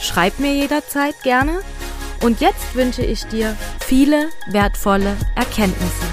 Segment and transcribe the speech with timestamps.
[0.00, 1.60] Schreib mir jederzeit gerne.
[2.22, 6.06] Und jetzt wünsche ich dir viele wertvolle Erkenntnisse.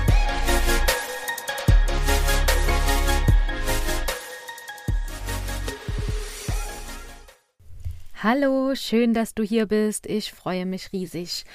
[8.22, 10.06] Hallo, schön, dass du hier bist.
[10.06, 11.46] Ich freue mich riesig.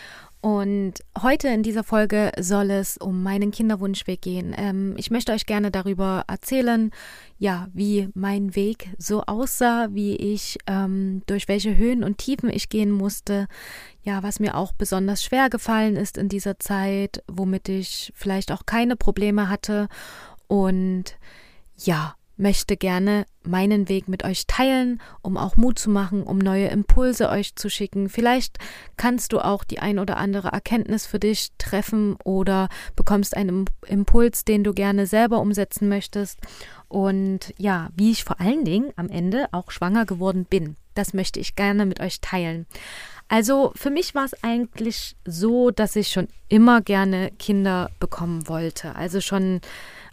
[0.42, 4.52] Und heute in dieser Folge soll es um meinen Kinderwunschweg gehen.
[4.58, 6.90] Ähm, ich möchte euch gerne darüber erzählen,
[7.38, 12.68] ja, wie mein Weg so aussah, wie ich, ähm, durch welche Höhen und Tiefen ich
[12.70, 13.46] gehen musste,
[14.02, 18.66] ja, was mir auch besonders schwer gefallen ist in dieser Zeit, womit ich vielleicht auch
[18.66, 19.86] keine Probleme hatte.
[20.48, 21.16] Und
[21.76, 26.66] ja, möchte gerne meinen Weg mit euch teilen, um auch Mut zu machen, um neue
[26.66, 28.08] Impulse euch zu schicken.
[28.08, 28.58] Vielleicht
[28.96, 34.44] kannst du auch die ein oder andere Erkenntnis für dich treffen oder bekommst einen Impuls,
[34.44, 36.40] den du gerne selber umsetzen möchtest.
[36.88, 40.76] Und ja, wie ich vor allen Dingen am Ende auch schwanger geworden bin.
[40.94, 42.66] Das möchte ich gerne mit euch teilen.
[43.28, 48.94] Also für mich war es eigentlich so, dass ich schon immer gerne Kinder bekommen wollte.
[48.94, 49.60] Also schon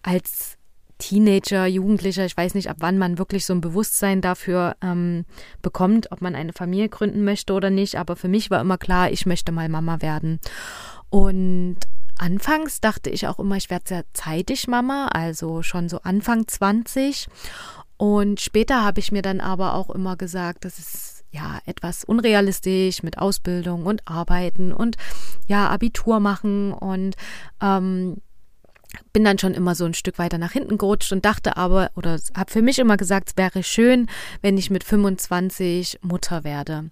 [0.04, 0.59] als
[1.00, 5.26] Teenager, Jugendlicher, ich weiß nicht, ab wann man wirklich so ein Bewusstsein dafür ähm,
[5.62, 7.96] bekommt, ob man eine Familie gründen möchte oder nicht.
[7.96, 10.40] Aber für mich war immer klar, ich möchte mal Mama werden.
[11.10, 11.78] Und
[12.18, 17.28] anfangs dachte ich auch immer, ich werde sehr zeitig Mama, also schon so Anfang 20.
[17.98, 23.04] Und später habe ich mir dann aber auch immer gesagt, das ist ja etwas unrealistisch
[23.04, 24.98] mit Ausbildung und Arbeiten und
[25.48, 27.16] ja Abitur machen und
[27.62, 28.18] ähm,
[29.14, 32.20] bin dann schon immer so ein Stück weiter nach hinten gerutscht und dachte aber oder
[32.36, 34.08] habe für mich immer gesagt, es wäre schön,
[34.42, 36.90] wenn ich mit 25 Mutter werde.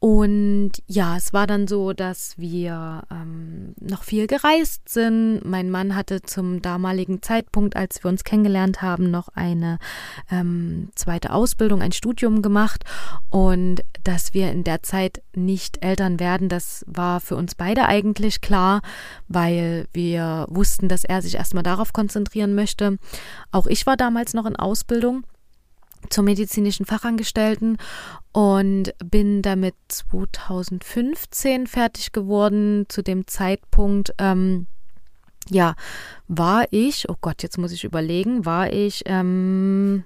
[0.00, 5.40] Und ja, es war dann so, dass wir ähm, noch viel gereist sind.
[5.44, 9.78] Mein Mann hatte zum damaligen Zeitpunkt, als wir uns kennengelernt haben, noch eine
[10.30, 12.84] ähm, zweite Ausbildung, ein Studium gemacht.
[13.28, 18.40] Und dass wir in der Zeit nicht Eltern werden, das war für uns beide eigentlich
[18.40, 18.82] klar,
[19.26, 22.98] weil wir wussten, dass er sich erstmal darauf konzentrieren möchte.
[23.50, 25.24] Auch ich war damals noch in Ausbildung
[26.10, 27.76] zur medizinischen Fachangestellten
[28.32, 32.86] und bin damit 2015 fertig geworden.
[32.88, 34.66] Zu dem Zeitpunkt, ähm,
[35.50, 35.74] ja,
[36.26, 40.04] war ich, oh Gott, jetzt muss ich überlegen, war ich ähm,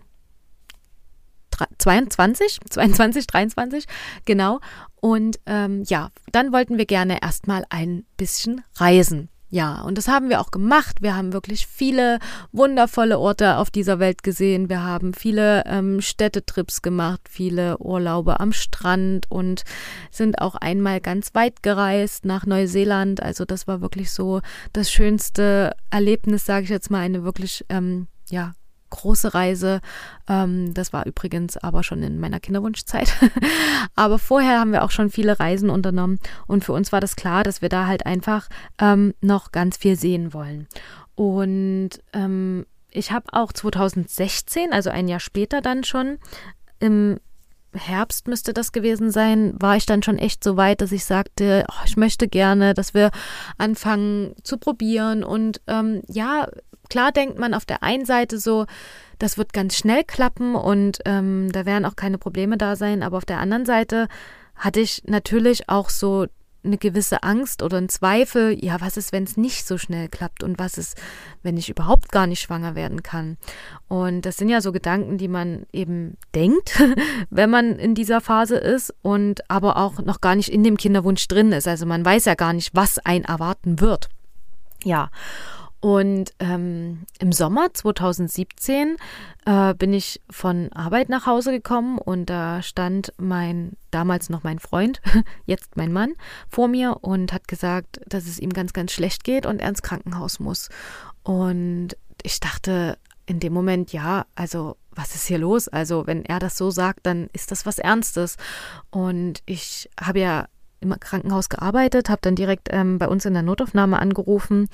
[1.78, 3.86] 22, 22, 23,
[4.24, 4.60] genau.
[5.00, 9.28] Und ähm, ja, dann wollten wir gerne erstmal ein bisschen reisen.
[9.54, 11.02] Ja, und das haben wir auch gemacht.
[11.02, 12.20] Wir haben wirklich viele
[12.52, 14.70] wundervolle Orte auf dieser Welt gesehen.
[14.70, 19.64] Wir haben viele ähm, Städtetrips gemacht, viele Urlaube am Strand und
[20.10, 23.22] sind auch einmal ganz weit gereist nach Neuseeland.
[23.22, 24.40] Also das war wirklich so
[24.72, 28.54] das schönste Erlebnis, sage ich jetzt mal, eine wirklich ähm, ja
[28.92, 29.80] große Reise.
[30.28, 33.12] Ähm, das war übrigens aber schon in meiner Kinderwunschzeit.
[33.96, 37.42] aber vorher haben wir auch schon viele Reisen unternommen und für uns war das klar,
[37.42, 38.48] dass wir da halt einfach
[38.78, 40.68] ähm, noch ganz viel sehen wollen.
[41.14, 46.18] Und ähm, ich habe auch 2016, also ein Jahr später dann schon,
[46.78, 47.18] im
[47.74, 51.64] Herbst müsste das gewesen sein, war ich dann schon echt so weit, dass ich sagte,
[51.70, 53.10] oh, ich möchte gerne, dass wir
[53.56, 56.48] anfangen zu probieren und ähm, ja,
[56.92, 58.66] Klar denkt man auf der einen Seite so,
[59.18, 63.16] das wird ganz schnell klappen und ähm, da werden auch keine Probleme da sein, aber
[63.16, 64.08] auf der anderen Seite
[64.56, 66.26] hatte ich natürlich auch so
[66.62, 70.42] eine gewisse Angst oder einen Zweifel, ja, was ist, wenn es nicht so schnell klappt
[70.42, 71.00] und was ist,
[71.42, 73.38] wenn ich überhaupt gar nicht schwanger werden kann.
[73.88, 76.78] Und das sind ja so Gedanken, die man eben denkt,
[77.30, 81.26] wenn man in dieser Phase ist und aber auch noch gar nicht in dem Kinderwunsch
[81.26, 81.66] drin ist.
[81.66, 84.10] Also man weiß ja gar nicht, was ein erwarten wird.
[84.84, 85.08] Ja.
[85.82, 88.96] Und ähm, im Sommer 2017
[89.46, 94.60] äh, bin ich von Arbeit nach Hause gekommen und da stand mein damals noch mein
[94.60, 95.02] Freund,
[95.44, 96.14] jetzt mein Mann,
[96.48, 99.82] vor mir und hat gesagt, dass es ihm ganz, ganz schlecht geht und er ins
[99.82, 100.68] Krankenhaus muss.
[101.24, 102.96] Und ich dachte
[103.26, 105.66] in dem Moment, ja, also was ist hier los?
[105.66, 108.36] Also wenn er das so sagt, dann ist das was Ernstes.
[108.90, 110.46] Und ich habe ja
[110.82, 114.68] im Krankenhaus gearbeitet, habe dann direkt ähm, bei uns in der Notaufnahme angerufen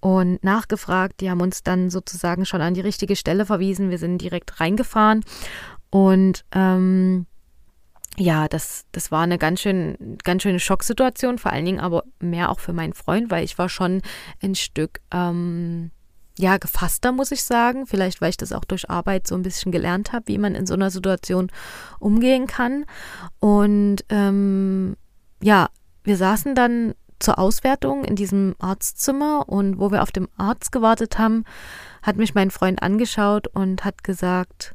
[0.00, 1.20] und nachgefragt.
[1.20, 3.90] Die haben uns dann sozusagen schon an die richtige Stelle verwiesen.
[3.90, 5.22] Wir sind direkt reingefahren
[5.90, 7.26] und ähm,
[8.16, 12.50] ja, das, das war eine ganz, schön, ganz schöne Schocksituation, vor allen Dingen aber mehr
[12.50, 14.02] auch für meinen Freund, weil ich war schon
[14.42, 15.90] ein Stück, ähm,
[16.38, 17.86] ja, gefasster, muss ich sagen.
[17.86, 20.66] Vielleicht, weil ich das auch durch Arbeit so ein bisschen gelernt habe, wie man in
[20.66, 21.50] so einer Situation
[21.98, 22.84] umgehen kann.
[23.38, 24.96] Und ähm,
[25.42, 25.68] ja,
[26.04, 31.18] wir saßen dann zur Auswertung in diesem Arztzimmer und wo wir auf dem Arzt gewartet
[31.18, 31.44] haben,
[32.02, 34.74] hat mich mein Freund angeschaut und hat gesagt,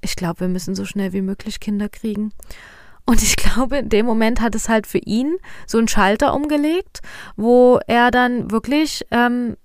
[0.00, 2.32] ich glaube, wir müssen so schnell wie möglich Kinder kriegen.
[3.06, 5.36] Und ich glaube, in dem Moment hat es halt für ihn
[5.66, 7.00] so einen Schalter umgelegt,
[7.36, 9.56] wo er dann wirklich ähm,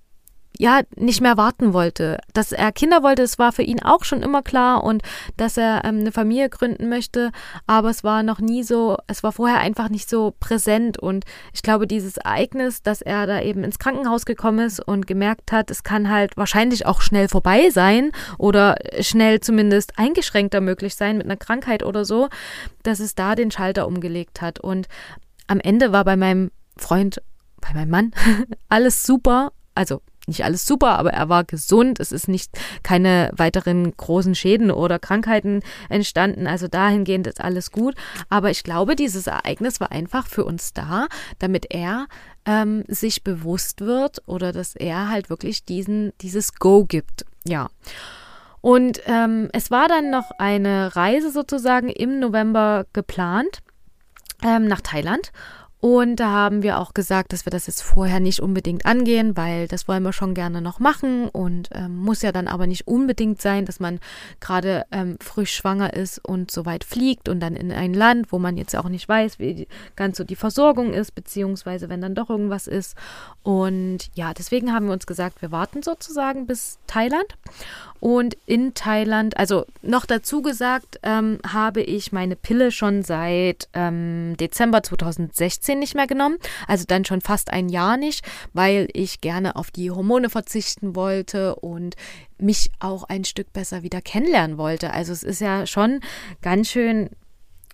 [0.58, 2.18] ja nicht mehr warten wollte.
[2.32, 5.02] Dass er Kinder wollte, das war für ihn auch schon immer klar und
[5.36, 7.32] dass er ähm, eine Familie gründen möchte,
[7.66, 10.98] aber es war noch nie so, es war vorher einfach nicht so präsent.
[10.98, 15.52] Und ich glaube, dieses Ereignis, dass er da eben ins Krankenhaus gekommen ist und gemerkt
[15.52, 21.18] hat, es kann halt wahrscheinlich auch schnell vorbei sein oder schnell zumindest eingeschränkter möglich sein
[21.18, 22.28] mit einer Krankheit oder so,
[22.82, 24.60] dass es da den Schalter umgelegt hat.
[24.60, 24.88] Und
[25.46, 27.22] am Ende war bei meinem Freund,
[27.60, 28.10] bei meinem Mann
[28.68, 32.00] alles super, also nicht alles super, aber er war gesund.
[32.00, 32.50] Es ist nicht
[32.82, 36.46] keine weiteren großen Schäden oder Krankheiten entstanden.
[36.46, 37.94] Also dahingehend ist alles gut.
[38.28, 41.06] Aber ich glaube, dieses Ereignis war einfach für uns da,
[41.38, 42.06] damit er
[42.44, 47.24] ähm, sich bewusst wird oder dass er halt wirklich diesen, dieses Go gibt.
[47.44, 47.68] Ja.
[48.60, 53.60] Und ähm, es war dann noch eine Reise sozusagen im November geplant
[54.42, 55.30] ähm, nach Thailand.
[55.78, 59.68] Und da haben wir auch gesagt, dass wir das jetzt vorher nicht unbedingt angehen, weil
[59.68, 63.42] das wollen wir schon gerne noch machen und ähm, muss ja dann aber nicht unbedingt
[63.42, 64.00] sein, dass man
[64.40, 68.38] gerade ähm, frisch schwanger ist und so weit fliegt und dann in ein Land, wo
[68.38, 72.30] man jetzt auch nicht weiß, wie ganz so die Versorgung ist, beziehungsweise wenn dann doch
[72.30, 72.96] irgendwas ist.
[73.42, 77.36] Und ja, deswegen haben wir uns gesagt, wir warten sozusagen bis Thailand.
[78.00, 84.36] Und in Thailand, also noch dazu gesagt, ähm, habe ich meine Pille schon seit ähm,
[84.38, 86.38] Dezember 2016 nicht mehr genommen.
[86.66, 91.56] Also dann schon fast ein Jahr nicht, weil ich gerne auf die Hormone verzichten wollte
[91.56, 91.96] und
[92.38, 94.92] mich auch ein Stück besser wieder kennenlernen wollte.
[94.92, 96.00] Also es ist ja schon
[96.42, 97.10] ganz schön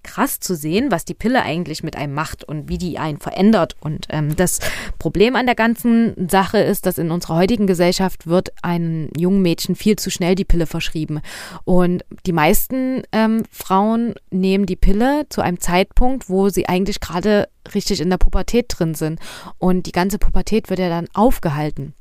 [0.03, 3.77] krass zu sehen, was die Pille eigentlich mit einem macht und wie die einen verändert.
[3.81, 4.59] Und ähm, das
[4.99, 9.75] Problem an der ganzen Sache ist, dass in unserer heutigen Gesellschaft wird einem jungen Mädchen
[9.75, 11.21] viel zu schnell die Pille verschrieben.
[11.65, 17.49] Und die meisten ähm, Frauen nehmen die Pille zu einem Zeitpunkt, wo sie eigentlich gerade
[17.75, 19.21] richtig in der Pubertät drin sind.
[19.59, 21.95] Und die ganze Pubertät wird ja dann aufgehalten.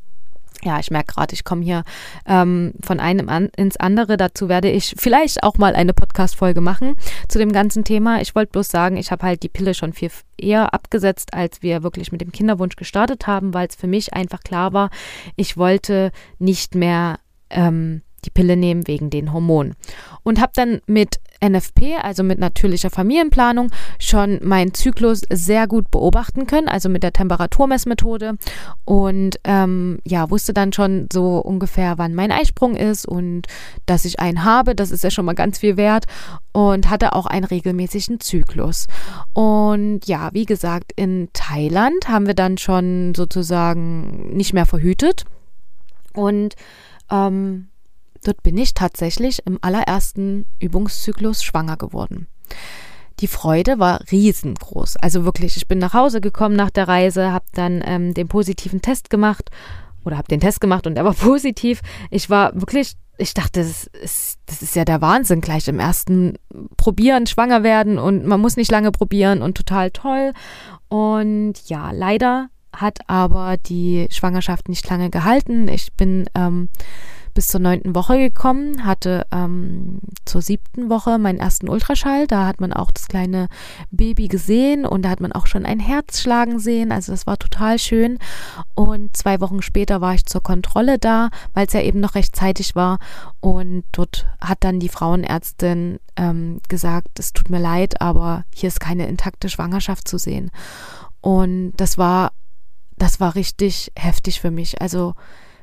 [0.63, 1.83] Ja, ich merke gerade, ich komme hier
[2.27, 4.17] ähm, von einem an, ins andere.
[4.17, 6.95] Dazu werde ich vielleicht auch mal eine Podcast-Folge machen
[7.27, 8.21] zu dem ganzen Thema.
[8.21, 11.83] Ich wollte bloß sagen, ich habe halt die Pille schon viel eher abgesetzt, als wir
[11.83, 14.89] wirklich mit dem Kinderwunsch gestartet haben, weil es für mich einfach klar war,
[15.35, 17.19] ich wollte nicht mehr
[17.49, 19.75] ähm, die Pille nehmen wegen den Hormonen.
[20.23, 26.47] Und habe dann mit NFP, also mit natürlicher Familienplanung, schon meinen Zyklus sehr gut beobachten
[26.47, 28.35] können, also mit der Temperaturmessmethode.
[28.85, 33.47] Und ähm, ja, wusste dann schon so ungefähr, wann mein Eisprung ist und
[33.85, 34.75] dass ich einen habe.
[34.75, 36.05] Das ist ja schon mal ganz viel wert.
[36.53, 38.87] Und hatte auch einen regelmäßigen Zyklus.
[39.33, 45.23] Und ja, wie gesagt, in Thailand haben wir dann schon sozusagen nicht mehr verhütet.
[46.13, 46.55] Und
[47.09, 47.67] ähm,
[48.23, 52.27] Dort bin ich tatsächlich im allerersten Übungszyklus schwanger geworden.
[53.19, 54.97] Die Freude war riesengroß.
[54.97, 58.81] Also wirklich, ich bin nach Hause gekommen nach der Reise, habe dann ähm, den positiven
[58.81, 59.49] Test gemacht
[60.03, 61.81] oder habe den Test gemacht und er war positiv.
[62.09, 66.37] Ich war wirklich, ich dachte, das ist, das ist ja der Wahnsinn, gleich im ersten
[66.77, 70.33] Probieren schwanger werden und man muss nicht lange probieren und total toll.
[70.87, 75.67] Und ja, leider hat aber die Schwangerschaft nicht lange gehalten.
[75.67, 76.69] Ich bin ähm,
[77.33, 82.27] bis zur neunten Woche gekommen, hatte ähm, zur siebten Woche meinen ersten Ultraschall.
[82.27, 83.47] Da hat man auch das kleine
[83.91, 86.91] Baby gesehen und da hat man auch schon ein Herz schlagen sehen.
[86.91, 88.19] Also das war total schön.
[88.75, 92.75] Und zwei Wochen später war ich zur Kontrolle da, weil es ja eben noch rechtzeitig
[92.75, 92.99] war.
[93.39, 98.79] Und dort hat dann die Frauenärztin ähm, gesagt, es tut mir leid, aber hier ist
[98.79, 100.51] keine intakte Schwangerschaft zu sehen.
[101.21, 102.31] Und das war,
[102.97, 104.81] das war richtig heftig für mich.
[104.81, 105.13] Also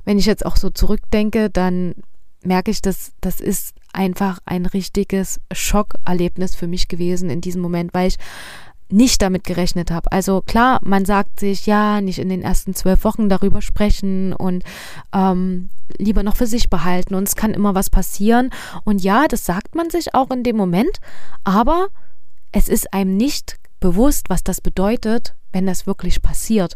[0.09, 1.95] wenn ich jetzt auch so zurückdenke, dann
[2.43, 7.93] merke ich, dass das ist einfach ein richtiges Schockerlebnis für mich gewesen in diesem Moment,
[7.93, 8.17] weil ich
[8.89, 10.11] nicht damit gerechnet habe.
[10.11, 14.65] Also klar, man sagt sich, ja, nicht in den ersten zwölf Wochen darüber sprechen und
[15.13, 18.49] ähm, lieber noch für sich behalten und es kann immer was passieren.
[18.85, 21.01] Und ja, das sagt man sich auch in dem Moment,
[21.45, 21.89] aber
[22.51, 26.75] es ist einem nicht bewusst, was das bedeutet, wenn das wirklich passiert.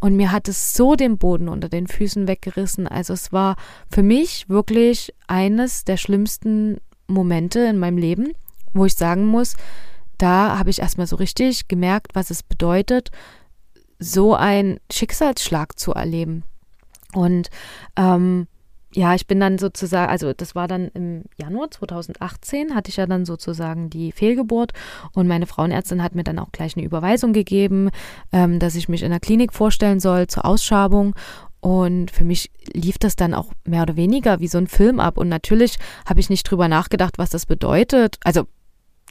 [0.00, 2.86] Und mir hat es so den Boden unter den Füßen weggerissen.
[2.86, 3.56] Also es war
[3.90, 8.32] für mich wirklich eines der schlimmsten Momente in meinem Leben,
[8.74, 9.56] wo ich sagen muss,
[10.18, 13.10] da habe ich erstmal so richtig gemerkt, was es bedeutet,
[13.98, 16.42] so einen Schicksalsschlag zu erleben.
[17.14, 17.50] Und
[17.96, 18.46] ähm,
[18.94, 23.06] ja, ich bin dann sozusagen, also das war dann im Januar 2018, hatte ich ja
[23.06, 24.72] dann sozusagen die Fehlgeburt
[25.12, 27.90] und meine Frauenärztin hat mir dann auch gleich eine Überweisung gegeben,
[28.32, 31.14] ähm, dass ich mich in der Klinik vorstellen soll zur Ausschabung.
[31.60, 35.18] Und für mich lief das dann auch mehr oder weniger wie so ein Film ab.
[35.18, 35.76] Und natürlich
[36.06, 38.16] habe ich nicht drüber nachgedacht, was das bedeutet.
[38.22, 38.46] Also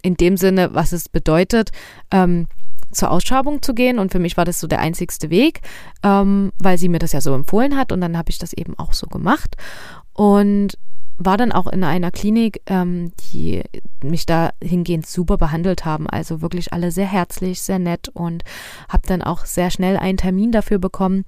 [0.02, 1.72] in dem Sinne, was es bedeutet,
[2.10, 2.48] ähm,
[2.92, 4.00] zur Ausschabung zu gehen.
[4.00, 5.62] Und für mich war das so der einzigste Weg,
[6.04, 7.92] ähm, weil sie mir das ja so empfohlen hat.
[7.92, 9.56] Und dann habe ich das eben auch so gemacht.
[10.14, 10.78] Und
[11.18, 13.64] war dann auch in einer Klinik, ähm, die
[14.04, 16.08] mich da hingehend super behandelt haben.
[16.08, 18.44] Also wirklich alle sehr herzlich, sehr nett und
[18.88, 21.26] habe dann auch sehr schnell einen Termin dafür bekommen.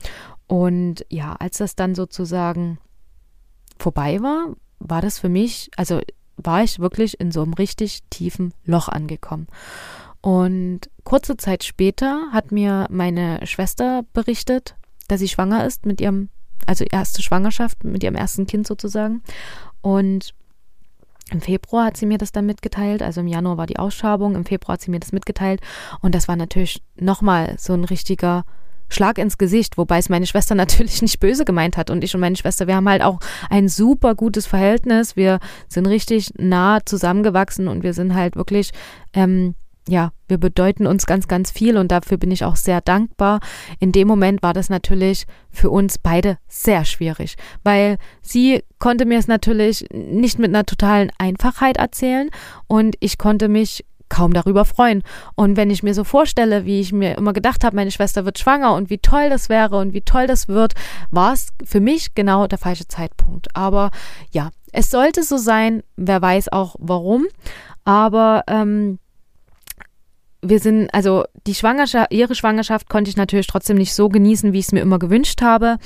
[0.48, 2.78] Und ja, als das dann sozusagen
[3.80, 6.01] vorbei war, war das für mich, also
[6.38, 9.48] war ich wirklich in so einem richtig tiefen Loch angekommen.
[10.22, 14.76] Und kurze Zeit später hat mir meine Schwester berichtet,
[15.08, 16.30] dass sie schwanger ist mit ihrem,
[16.66, 19.22] also erste Schwangerschaft mit ihrem ersten Kind sozusagen.
[19.82, 20.34] Und
[21.32, 24.46] im Februar hat sie mir das dann mitgeteilt, also im Januar war die Ausschabung, im
[24.46, 25.62] Februar hat sie mir das mitgeteilt
[26.02, 28.46] und das war natürlich nochmal so ein richtiger
[28.90, 31.92] Schlag ins Gesicht, wobei es meine Schwester natürlich nicht böse gemeint hat.
[31.92, 35.16] Und ich und meine Schwester, wir haben halt auch ein super gutes Verhältnis.
[35.16, 38.72] Wir sind richtig nah zusammengewachsen und wir sind halt wirklich
[39.14, 39.54] ähm,
[39.89, 43.39] ja, wir bedeuten uns ganz, ganz viel und dafür bin ich auch sehr dankbar.
[43.79, 49.17] In dem Moment war das natürlich für uns beide sehr schwierig, weil sie konnte mir
[49.17, 52.29] es natürlich nicht mit einer totalen Einfachheit erzählen
[52.67, 55.03] und ich konnte mich kaum darüber freuen.
[55.36, 58.39] Und wenn ich mir so vorstelle, wie ich mir immer gedacht habe, meine Schwester wird
[58.39, 60.74] schwanger und wie toll das wäre und wie toll das wird,
[61.12, 63.55] war es für mich genau der falsche Zeitpunkt.
[63.55, 63.91] Aber
[64.31, 67.27] ja, es sollte so sein, wer weiß auch warum.
[67.86, 69.00] Aber ähm,
[70.41, 74.60] wir sind, also die Schwangerschaft, ihre Schwangerschaft konnte ich natürlich trotzdem nicht so genießen, wie
[74.60, 75.77] ich es mir immer gewünscht habe.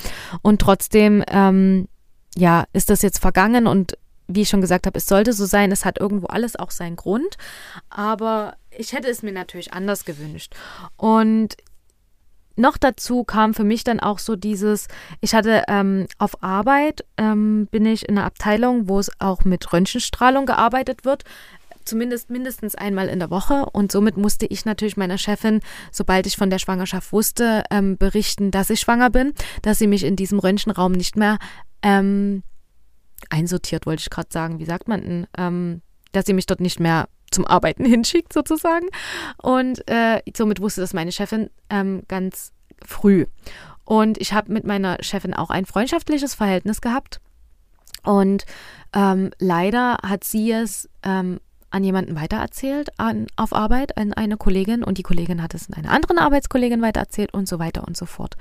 [0.42, 1.88] Und trotzdem, ähm,
[2.36, 5.70] ja, ist das jetzt vergangen und wie ich schon gesagt habe, es sollte so sein,
[5.70, 7.36] es hat irgendwo alles auch seinen Grund.
[7.90, 10.54] Aber ich hätte es mir natürlich anders gewünscht.
[10.96, 11.56] Und
[12.56, 14.86] noch dazu kam für mich dann auch so dieses,
[15.20, 19.72] ich hatte ähm, auf Arbeit, ähm, bin ich in einer Abteilung, wo es auch mit
[19.72, 21.24] Röntgenstrahlung gearbeitet wird
[21.84, 23.66] zumindest mindestens einmal in der Woche.
[23.72, 25.60] Und somit musste ich natürlich meiner Chefin,
[25.92, 30.04] sobald ich von der Schwangerschaft wusste, ähm, berichten, dass ich schwanger bin, dass sie mich
[30.04, 31.38] in diesem Röntgenraum nicht mehr
[31.82, 32.42] ähm,
[33.30, 34.58] einsortiert, wollte ich gerade sagen.
[34.58, 35.26] Wie sagt man denn?
[35.36, 38.86] Ähm, dass sie mich dort nicht mehr zum Arbeiten hinschickt, sozusagen.
[39.42, 42.52] Und äh, somit wusste das meine Chefin ähm, ganz
[42.84, 43.26] früh.
[43.84, 47.20] Und ich habe mit meiner Chefin auch ein freundschaftliches Verhältnis gehabt.
[48.02, 48.44] Und
[48.94, 51.40] ähm, leider hat sie es ähm,
[51.74, 55.74] an jemanden weitererzählt an, auf Arbeit, an eine Kollegin und die Kollegin hat es an
[55.74, 58.36] eine andere Arbeitskollegin weitererzählt und so weiter und so fort.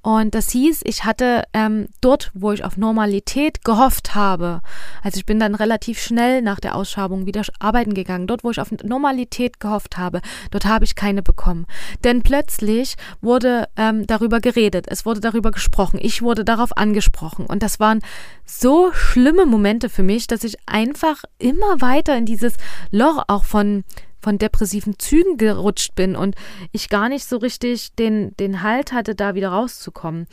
[0.00, 4.62] Und das hieß, ich hatte ähm, dort, wo ich auf Normalität gehofft habe,
[5.02, 8.60] also ich bin dann relativ schnell nach der Ausschabung wieder arbeiten gegangen, dort, wo ich
[8.60, 11.66] auf Normalität gehofft habe, dort habe ich keine bekommen.
[12.04, 17.62] Denn plötzlich wurde ähm, darüber geredet, es wurde darüber gesprochen, ich wurde darauf angesprochen und
[17.62, 18.00] das waren
[18.46, 22.54] so schlimme Momente für mich, dass ich einfach immer weiter in dieses
[22.90, 23.84] Loch auch von,
[24.20, 26.34] von depressiven Zügen gerutscht bin und
[26.72, 30.26] ich gar nicht so richtig den, den Halt hatte, da wieder rauszukommen.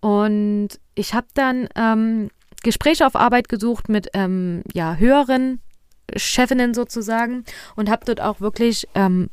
[0.00, 2.30] Und ich habe dann ähm,
[2.62, 5.60] Gespräche auf Arbeit gesucht mit ähm, ja, höheren
[6.16, 7.44] Chefinnen sozusagen
[7.76, 9.30] und habe dort auch wirklich ähm,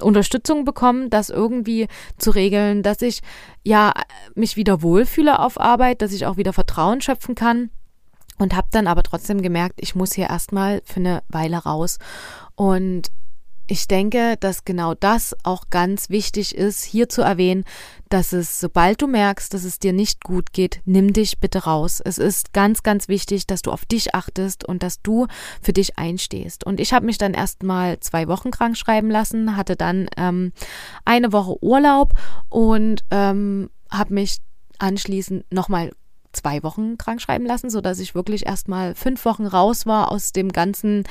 [0.00, 1.86] Unterstützung bekommen, das irgendwie
[2.18, 3.20] zu regeln, dass ich
[3.62, 3.92] ja
[4.34, 7.70] mich wieder wohlfühle auf Arbeit, dass ich auch wieder Vertrauen schöpfen kann
[8.38, 11.98] und habe dann aber trotzdem gemerkt, ich muss hier erstmal für eine Weile raus
[12.56, 13.10] und
[13.66, 17.64] ich denke, dass genau das auch ganz wichtig ist, hier zu erwähnen,
[18.10, 22.02] dass es, sobald du merkst, dass es dir nicht gut geht, nimm dich bitte raus.
[22.04, 25.28] Es ist ganz, ganz wichtig, dass du auf dich achtest und dass du
[25.62, 26.64] für dich einstehst.
[26.64, 30.52] Und ich habe mich dann erstmal zwei Wochen krank schreiben lassen, hatte dann ähm,
[31.06, 32.12] eine Woche Urlaub
[32.50, 34.38] und ähm, habe mich
[34.78, 35.92] anschließend nochmal
[36.34, 40.52] zwei Wochen krank schreiben lassen, sodass ich wirklich erstmal fünf Wochen raus war aus dem
[40.52, 41.04] ganzen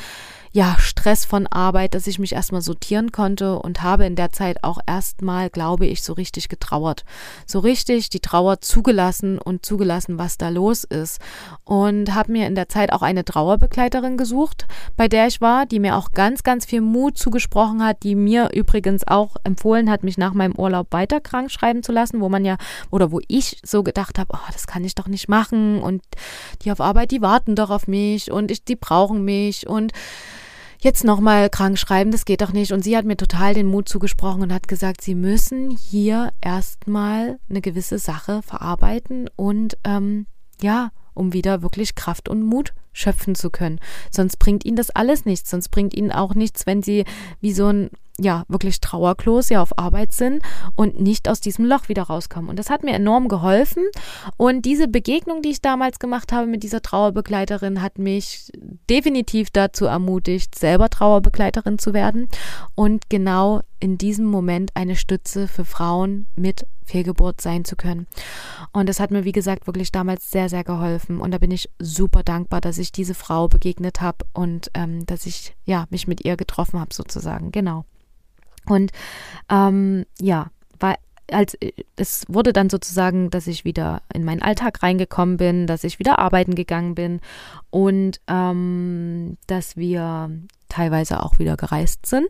[0.55, 4.63] ja, Stress von Arbeit, dass ich mich erstmal sortieren konnte und habe in der Zeit
[4.63, 7.05] auch erstmal, glaube ich, so richtig getrauert.
[7.47, 11.19] So richtig die Trauer zugelassen und zugelassen, was da los ist.
[11.63, 15.79] Und habe mir in der Zeit auch eine Trauerbegleiterin gesucht, bei der ich war, die
[15.79, 20.19] mir auch ganz, ganz viel Mut zugesprochen hat, die mir übrigens auch empfohlen hat, mich
[20.19, 22.57] nach meinem Urlaub weiter krank schreiben zu lassen, wo man ja,
[22.91, 26.03] oder wo ich so gedacht habe, oh, das kann ich doch nicht machen und
[26.61, 29.93] die auf Arbeit, die warten doch auf mich und ich, die brauchen mich und
[30.83, 32.71] jetzt nochmal krank schreiben, das geht doch nicht.
[32.71, 37.39] Und sie hat mir total den Mut zugesprochen und hat gesagt, sie müssen hier erstmal
[37.49, 40.27] eine gewisse Sache verarbeiten und ähm,
[40.61, 43.79] ja, um wieder wirklich Kraft und Mut schöpfen zu können.
[44.11, 45.49] Sonst bringt ihnen das alles nichts.
[45.49, 47.05] Sonst bringt ihnen auch nichts, wenn sie
[47.41, 50.43] wie so ein ja, wirklich Trauerklos ja auf Arbeit sind
[50.75, 52.49] und nicht aus diesem Loch wieder rauskommen.
[52.49, 53.83] Und das hat mir enorm geholfen.
[54.37, 58.51] Und diese Begegnung, die ich damals gemacht habe mit dieser Trauerbegleiterin, hat mich
[58.89, 62.29] definitiv dazu ermutigt, selber Trauerbegleiterin zu werden
[62.75, 68.07] und genau in diesem Moment eine Stütze für Frauen mit Fehlgeburt sein zu können.
[68.71, 71.19] Und das hat mir, wie gesagt, wirklich damals sehr, sehr geholfen.
[71.19, 75.25] Und da bin ich super dankbar, dass ich diese Frau begegnet habe und ähm, dass
[75.25, 77.51] ich ja mich mit ihr getroffen habe, sozusagen.
[77.51, 77.83] Genau.
[78.69, 78.93] Und
[79.49, 80.49] ähm, ja,
[80.79, 80.95] weil
[81.29, 81.57] als
[81.97, 86.19] es wurde dann sozusagen, dass ich wieder in meinen Alltag reingekommen bin, dass ich wieder
[86.19, 87.19] arbeiten gegangen bin
[87.69, 90.31] und ähm, dass wir
[90.69, 92.27] teilweise auch wieder gereist sind.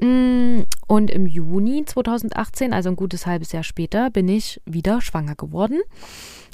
[0.00, 5.34] Mm, und im Juni 2018, also ein gutes halbes Jahr später, bin ich wieder schwanger
[5.34, 5.80] geworden,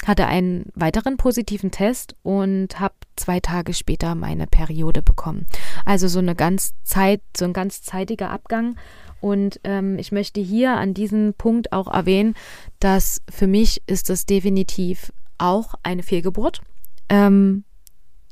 [0.05, 5.47] hatte einen weiteren positiven Test und habe zwei Tage später meine Periode bekommen.
[5.85, 8.77] Also so eine ganz Zeit, so ein ganz zeitiger Abgang.
[9.21, 12.35] Und ähm, ich möchte hier an diesem Punkt auch erwähnen,
[12.81, 16.61] dass für mich ist das definitiv auch eine Fehlgeburt.
[17.09, 17.65] Ähm,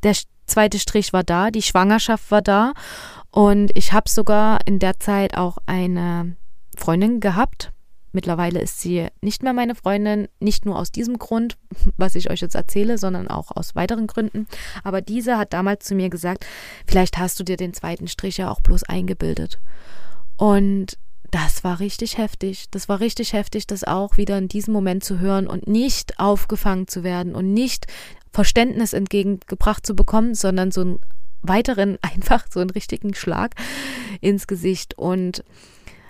[0.03, 0.15] der
[0.47, 2.75] zweite Strich war da, die Schwangerschaft war da
[3.35, 6.37] und ich habe sogar in der Zeit auch eine
[6.77, 7.73] Freundin gehabt.
[8.13, 11.59] Mittlerweile ist sie nicht mehr meine Freundin, nicht nur aus diesem Grund,
[11.97, 14.47] was ich euch jetzt erzähle, sondern auch aus weiteren Gründen.
[14.85, 16.47] Aber diese hat damals zu mir gesagt,
[16.87, 19.59] vielleicht hast du dir den zweiten Strich ja auch bloß eingebildet.
[20.37, 20.97] Und
[21.33, 22.71] das war richtig heftig.
[22.71, 26.87] Das war richtig heftig, das auch wieder in diesem Moment zu hören und nicht aufgefangen
[26.87, 27.89] zu werden und nicht
[28.31, 31.01] Verständnis entgegengebracht zu bekommen, sondern so einen
[31.47, 33.55] weiteren, einfach so einen richtigen Schlag
[34.21, 34.99] ins Gesicht.
[34.99, 35.45] Und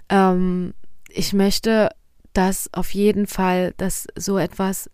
[0.09, 0.75] ähm,
[1.09, 1.91] ich möchte,
[2.33, 4.91] dass auf jeden Fall, dass so etwas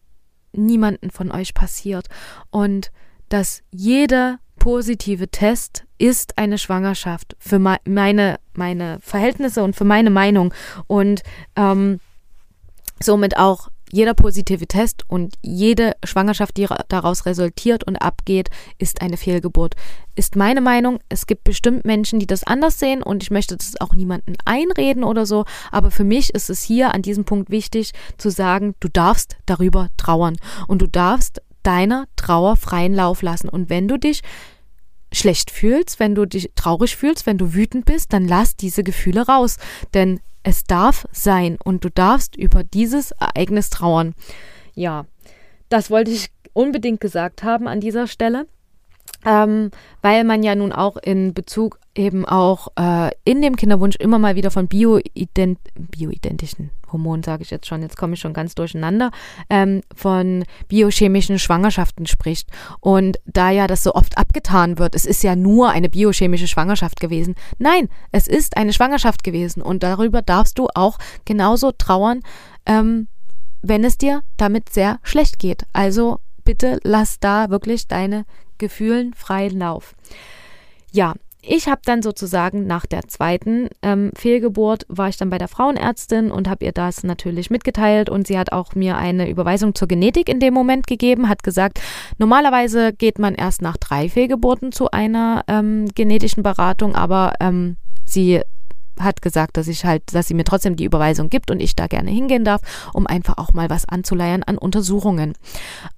[0.53, 2.09] niemanden von euch passiert
[2.50, 2.90] und
[3.29, 10.53] dass jeder positive Test ist eine Schwangerschaft für meine, meine Verhältnisse und für meine Meinung
[10.87, 11.22] und
[11.57, 12.00] ähm,
[13.00, 19.16] somit auch jeder positive Test und jede Schwangerschaft, die daraus resultiert und abgeht, ist eine
[19.16, 19.74] Fehlgeburt.
[20.14, 21.00] Ist meine Meinung.
[21.09, 25.05] Es gibt bestimmt Menschen, die das anders sehen und ich möchte das auch niemanden einreden
[25.05, 25.44] oder so.
[25.70, 29.88] Aber für mich ist es hier an diesem Punkt wichtig zu sagen, du darfst darüber
[29.96, 30.37] trauern
[30.68, 33.48] und du darfst deiner Trauer freien Lauf lassen.
[33.48, 34.22] Und wenn du dich
[35.12, 39.26] schlecht fühlst, wenn du dich traurig fühlst, wenn du wütend bist, dann lass diese Gefühle
[39.26, 39.57] raus.
[39.94, 44.14] Denn es darf sein und du darfst über dieses Ereignis trauern.
[44.74, 45.07] Ja,
[45.68, 48.46] das wollte ich unbedingt gesagt haben an dieser Stelle,
[49.25, 49.70] ähm,
[50.03, 54.37] weil man ja nun auch in Bezug eben auch äh, in dem Kinderwunsch immer mal
[54.37, 59.11] wieder von bioident bioidentischen Hormonen, sage ich jetzt schon, jetzt komme ich schon ganz durcheinander,
[59.49, 62.49] ähm, von biochemischen Schwangerschaften spricht.
[62.81, 67.01] Und da ja das so oft abgetan wird, es ist ja nur eine biochemische Schwangerschaft
[67.01, 67.35] gewesen.
[67.59, 72.20] Nein, es ist eine Schwangerschaft gewesen und darüber darfst du auch genauso trauern,
[72.66, 73.09] ähm,
[73.62, 75.66] wenn es dir damit sehr schlecht geht.
[75.73, 78.25] Also bitte lass da wirklich deine
[78.61, 79.96] Gefühlen freien Lauf.
[80.92, 85.49] Ja, ich habe dann sozusagen nach der zweiten ähm, Fehlgeburt war ich dann bei der
[85.49, 89.88] Frauenärztin und habe ihr das natürlich mitgeteilt und sie hat auch mir eine Überweisung zur
[89.88, 91.81] Genetik in dem Moment gegeben, hat gesagt,
[92.18, 98.42] normalerweise geht man erst nach drei Fehlgeburten zu einer ähm, genetischen Beratung, aber ähm, sie
[99.02, 101.86] hat gesagt, dass ich halt, dass sie mir trotzdem die Überweisung gibt und ich da
[101.86, 102.60] gerne hingehen darf,
[102.92, 105.34] um einfach auch mal was anzuleiern an Untersuchungen.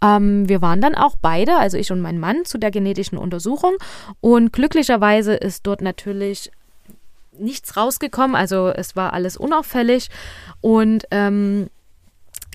[0.02, 3.74] Ähm, wir waren dann auch beide, also ich und mein Mann, zu der genetischen Untersuchung
[4.20, 6.50] und glücklicherweise ist dort natürlich
[7.38, 10.10] nichts rausgekommen, also es war alles unauffällig
[10.60, 11.68] und ähm,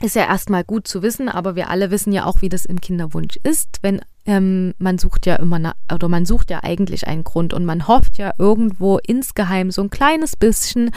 [0.02, 2.80] ist ja erstmal gut zu wissen, aber wir alle wissen ja auch, wie das im
[2.80, 7.24] Kinderwunsch ist, wenn ähm, man sucht ja immer, na, oder man sucht ja eigentlich einen
[7.24, 10.92] Grund und man hofft ja irgendwo insgeheim so ein kleines bisschen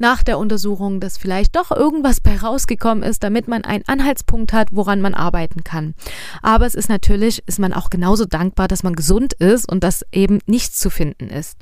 [0.00, 4.68] nach der Untersuchung, dass vielleicht doch irgendwas bei rausgekommen ist, damit man einen Anhaltspunkt hat,
[4.72, 5.94] woran man arbeiten kann.
[6.40, 10.06] Aber es ist natürlich, ist man auch genauso dankbar, dass man gesund ist und dass
[10.10, 11.58] eben nichts zu finden ist.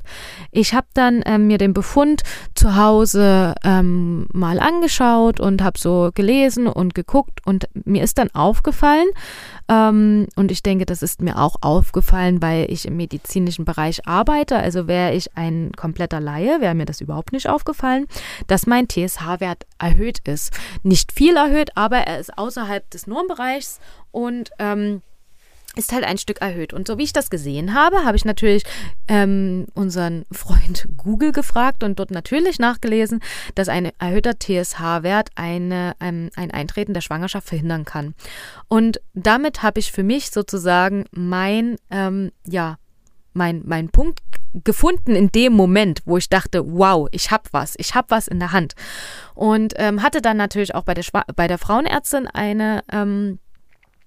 [0.51, 2.21] Ich habe dann ähm, mir den Befund
[2.55, 8.29] zu Hause ähm, mal angeschaut und habe so gelesen und geguckt und mir ist dann
[8.31, 9.09] aufgefallen,
[9.69, 14.57] ähm, und ich denke, das ist mir auch aufgefallen, weil ich im medizinischen Bereich arbeite.
[14.57, 18.07] Also wäre ich ein kompletter Laie, wäre mir das überhaupt nicht aufgefallen,
[18.47, 20.53] dass mein TSH-Wert erhöht ist.
[20.83, 23.79] Nicht viel erhöht, aber er ist außerhalb des Normbereichs
[24.11, 25.01] und ähm,
[25.75, 26.73] ist halt ein Stück erhöht.
[26.73, 28.63] Und so wie ich das gesehen habe, habe ich natürlich
[29.07, 33.21] ähm, unseren Freund Google gefragt und dort natürlich nachgelesen,
[33.55, 38.15] dass ein erhöhter TSH-Wert eine, ein, ein Eintreten der Schwangerschaft verhindern kann.
[38.67, 42.77] Und damit habe ich für mich sozusagen mein, ähm, ja,
[43.33, 44.19] mein, mein Punkt
[44.53, 48.39] gefunden in dem Moment, wo ich dachte, wow, ich habe was, ich habe was in
[48.39, 48.73] der Hand.
[49.35, 53.39] Und ähm, hatte dann natürlich auch bei der, Schwa bei der Frauenärztin eine ähm,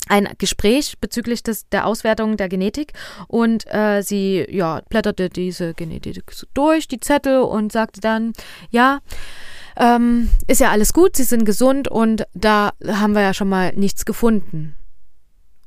[0.08, 2.92] ein Gespräch bezüglich des, der Auswertung der Genetik
[3.28, 6.22] und äh, sie ja, blätterte diese Genetik
[6.54, 8.32] durch, die Zettel und sagte dann,
[8.70, 9.00] ja,
[9.76, 13.72] ähm, ist ja alles gut, sie sind gesund und da haben wir ja schon mal
[13.74, 14.74] nichts gefunden.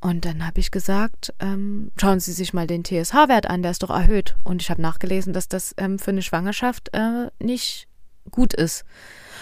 [0.02, 3.82] Und dann habe ich gesagt, ähm, schauen Sie sich mal den TSH-Wert an, der ist
[3.82, 4.36] doch erhöht.
[4.44, 7.88] Und ich habe nachgelesen, dass das ähm, für eine Schwangerschaft äh, nicht
[8.30, 8.86] gut ist.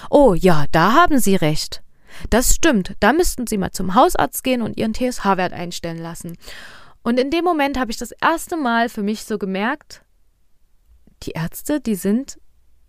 [0.10, 1.83] Oh ja, da haben Sie recht.
[2.30, 6.38] Das stimmt, da müssten Sie mal zum Hausarzt gehen und Ihren TSH-Wert einstellen lassen.
[7.04, 10.04] Und in dem Moment habe ich das erste Mal für mich so gemerkt,
[11.24, 12.40] die Ärzte, die sind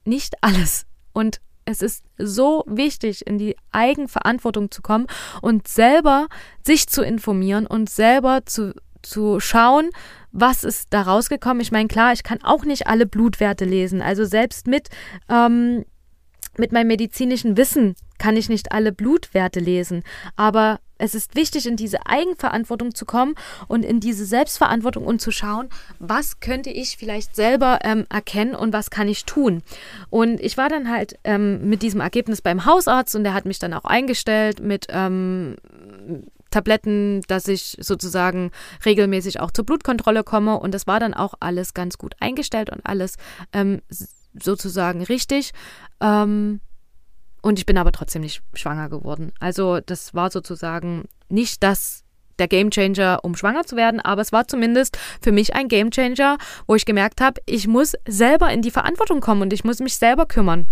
[0.05, 0.87] nicht alles.
[1.13, 5.07] Und es ist so wichtig, in die Eigenverantwortung zu kommen
[5.41, 6.29] und selber
[6.63, 9.91] sich zu informieren und selber zu, zu schauen,
[10.31, 11.61] was ist da rausgekommen.
[11.61, 14.03] Ich meine, klar, ich kann auch nicht alle Blutwerte lesen.
[14.03, 14.89] Also selbst mit
[15.29, 15.85] ähm,
[16.59, 20.03] mit meinem medizinischen Wissen kann ich nicht alle Blutwerte lesen,
[20.37, 23.35] aber es ist wichtig, in diese Eigenverantwortung zu kommen
[23.67, 28.73] und in diese Selbstverantwortung und zu schauen, was könnte ich vielleicht selber ähm, erkennen und
[28.73, 29.63] was kann ich tun.
[30.09, 33.59] Und ich war dann halt ähm, mit diesem Ergebnis beim Hausarzt und der hat mich
[33.59, 35.57] dann auch eingestellt mit ähm,
[36.55, 38.53] Tabletten, dass ich sozusagen
[38.87, 40.59] regelmäßig auch zur Blutkontrolle komme.
[40.61, 43.17] Und das war dann auch alles ganz gut eingestellt und alles
[43.53, 43.83] ähm,
[44.35, 45.53] sozusagen richtig.
[46.01, 46.61] Ähm,
[47.43, 49.33] und ich bin aber trotzdem nicht schwanger geworden.
[49.39, 52.05] Also das war sozusagen nicht das
[52.39, 56.75] der Gamechanger, um schwanger zu werden, aber es war zumindest für mich ein Gamechanger, wo
[56.75, 60.27] ich gemerkt habe, ich muss selber in die Verantwortung kommen und ich muss mich selber
[60.27, 60.67] kümmern.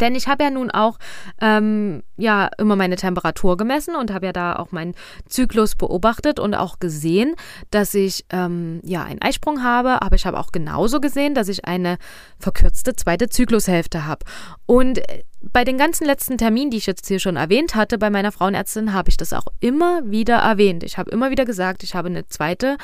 [0.00, 0.98] Denn ich habe ja nun auch
[1.40, 4.94] ähm, ja immer meine Temperatur gemessen und habe ja da auch meinen
[5.26, 7.34] Zyklus beobachtet und auch gesehen,
[7.70, 11.64] dass ich ähm, ja einen Eisprung habe, aber ich habe auch genauso gesehen, dass ich
[11.64, 11.96] eine
[12.38, 14.24] verkürzte zweite Zyklushälfte habe.
[14.66, 18.10] Und äh, bei den ganzen letzten Terminen, die ich jetzt hier schon erwähnt hatte, bei
[18.10, 20.82] meiner Frauenärztin, habe ich das auch immer wieder erwähnt.
[20.82, 22.76] Ich habe immer wieder gesagt, ich habe eine zweite,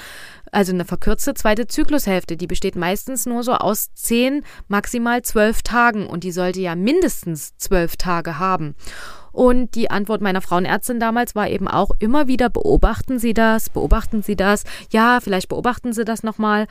[0.53, 2.37] also eine verkürzte zweite Zyklushälfte.
[2.37, 7.57] Die besteht meistens nur so aus zehn, maximal zwölf Tagen und die sollte ja mindestens
[7.57, 8.75] zwölf Tage haben.
[9.33, 14.23] Und die Antwort meiner Frauenärztin damals war eben auch immer wieder, beobachten Sie das, beobachten
[14.23, 16.67] Sie das, ja, vielleicht beobachten Sie das nochmal.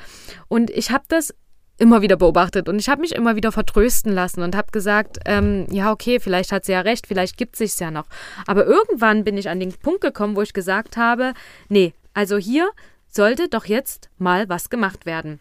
[0.50, 1.34] Und ich habe das
[1.78, 5.66] immer wieder beobachtet und ich habe mich immer wieder vertrösten lassen und habe gesagt, ähm,
[5.72, 8.06] ja, okay, vielleicht hat sie ja recht, vielleicht gibt es sich ja noch.
[8.46, 11.34] Aber irgendwann bin ich an den Punkt gekommen, wo ich gesagt habe,
[11.70, 12.70] nee, also hier
[13.10, 15.40] sollte doch jetzt mal was gemacht werden.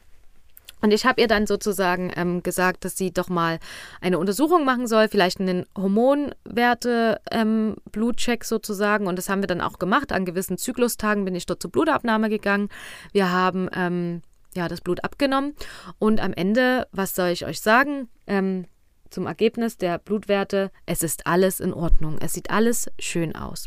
[0.81, 3.59] Und ich habe ihr dann sozusagen ähm, gesagt, dass sie doch mal
[4.01, 9.09] eine Untersuchung machen soll, vielleicht einen Hormonwerte-Blutcheck ähm, sozusagen.
[9.09, 10.13] Und das haben wir dann auch gemacht.
[10.13, 12.69] An gewissen Zyklustagen bin ich dort zur Blutabnahme gegangen.
[13.13, 14.23] Wir haben ähm,
[14.55, 15.57] ja, das Blut abgenommen.
[15.99, 18.09] Und am Ende, was soll ich euch sagen?
[18.27, 18.67] Ähm,
[19.11, 22.19] zum Ergebnis der Blutwerte, es ist alles in Ordnung.
[22.21, 23.67] Es sieht alles schön aus.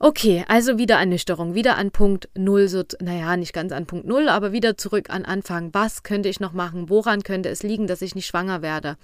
[0.00, 4.28] Okay, also wieder Ernüchterung, wieder an Punkt Null, so, naja, nicht ganz an Punkt Null,
[4.28, 5.70] aber wieder zurück an Anfang.
[5.72, 6.88] Was könnte ich noch machen?
[6.88, 8.96] Woran könnte es liegen, dass ich nicht schwanger werde?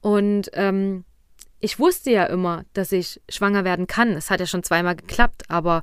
[0.00, 1.04] Und ähm,
[1.58, 4.12] ich wusste ja immer, dass ich schwanger werden kann.
[4.12, 5.82] Es hat ja schon zweimal geklappt, aber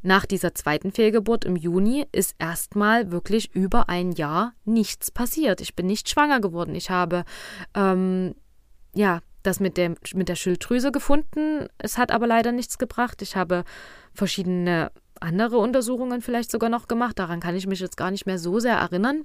[0.00, 5.60] nach dieser zweiten Fehlgeburt im Juni ist erstmal wirklich über ein Jahr nichts passiert.
[5.60, 6.74] Ich bin nicht schwanger geworden.
[6.74, 7.24] Ich habe
[7.74, 8.34] ähm,
[8.94, 11.68] ja das mit, dem, mit der Schilddrüse gefunden.
[11.78, 13.22] Es hat aber leider nichts gebracht.
[13.22, 13.64] Ich habe
[14.14, 17.18] verschiedene andere Untersuchungen vielleicht sogar noch gemacht.
[17.18, 19.24] Daran kann ich mich jetzt gar nicht mehr so sehr erinnern.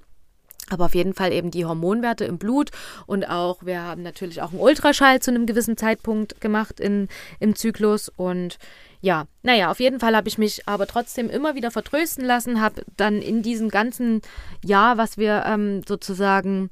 [0.69, 2.71] Aber auf jeden Fall eben die Hormonwerte im Blut
[3.05, 7.09] und auch, wir haben natürlich auch einen Ultraschall zu einem gewissen Zeitpunkt gemacht in,
[7.41, 8.57] im Zyklus und
[9.01, 12.85] ja, naja, auf jeden Fall habe ich mich aber trotzdem immer wieder vertrösten lassen, habe
[12.95, 14.21] dann in diesem ganzen
[14.63, 16.69] Jahr, was wir ähm, sozusagen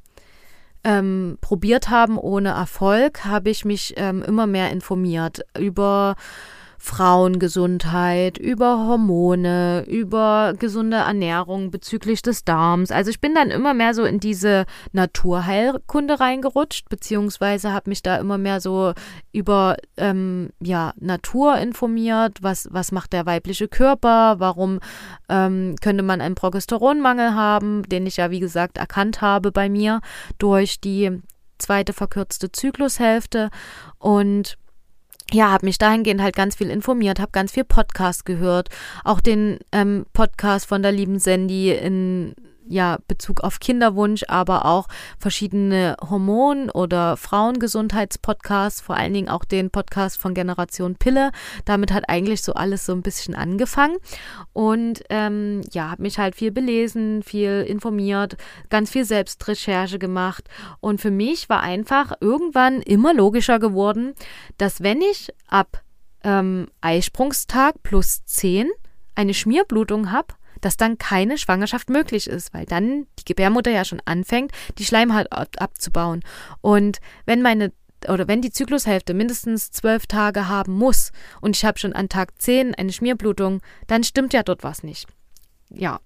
[0.83, 6.15] ähm, probiert haben ohne Erfolg, habe ich mich ähm, immer mehr informiert über
[6.83, 12.89] Frauengesundheit, über Hormone, über gesunde Ernährung bezüglich des Darms.
[12.89, 18.17] Also ich bin dann immer mehr so in diese Naturheilkunde reingerutscht, beziehungsweise habe mich da
[18.17, 18.93] immer mehr so
[19.31, 24.79] über ähm, ja, Natur informiert, was, was macht der weibliche Körper, warum
[25.29, 30.01] ähm, könnte man einen Progesteronmangel haben, den ich ja wie gesagt erkannt habe bei mir
[30.39, 31.21] durch die
[31.59, 33.51] zweite verkürzte Zyklushälfte.
[33.99, 34.57] Und
[35.33, 38.69] ja, habe mich dahingehend halt ganz viel informiert, habe ganz viel Podcast gehört,
[39.03, 42.35] auch den ähm, Podcast von der lieben Sandy in
[42.71, 44.87] ja, Bezug auf Kinderwunsch, aber auch
[45.19, 51.31] verschiedene Hormon- oder Frauengesundheitspodcasts, vor allen Dingen auch den Podcast von Generation Pille.
[51.65, 53.97] Damit hat eigentlich so alles so ein bisschen angefangen.
[54.53, 58.37] Und ähm, ja, habe mich halt viel belesen, viel informiert,
[58.69, 60.49] ganz viel Selbstrecherche gemacht.
[60.79, 64.13] Und für mich war einfach irgendwann immer logischer geworden,
[64.57, 65.83] dass wenn ich ab
[66.23, 68.69] ähm, Eisprungstag plus 10
[69.15, 74.01] eine Schmierblutung habe, dass dann keine Schwangerschaft möglich ist, weil dann die Gebärmutter ja schon
[74.05, 76.21] anfängt, die Schleimhaut abzubauen.
[76.61, 77.73] Und wenn meine
[78.07, 82.41] oder wenn die Zyklushälfte mindestens zwölf Tage haben muss und ich habe schon an Tag
[82.41, 85.07] zehn eine Schmierblutung, dann stimmt ja dort was nicht.
[85.69, 85.99] Ja.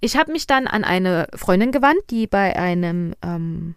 [0.00, 3.74] Ich habe mich dann an eine Freundin gewandt, die bei einem ähm,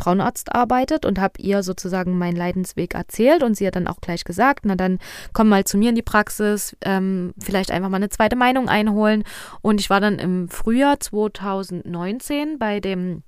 [0.00, 4.24] Frauenarzt arbeitet und habe ihr sozusagen meinen Leidensweg erzählt und sie hat dann auch gleich
[4.24, 4.98] gesagt, na dann
[5.32, 9.24] komm mal zu mir in die Praxis, ähm, vielleicht einfach mal eine zweite Meinung einholen.
[9.62, 13.22] Und ich war dann im Frühjahr 2019 bei dem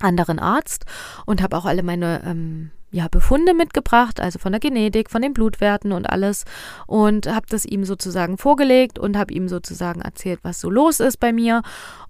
[0.00, 0.84] anderen Arzt
[1.26, 5.32] und habe auch alle meine ähm, ja, Befunde mitgebracht, also von der Genetik, von den
[5.32, 6.44] Blutwerten und alles
[6.86, 11.18] und habe das ihm sozusagen vorgelegt und habe ihm sozusagen erzählt, was so los ist
[11.18, 11.62] bei mir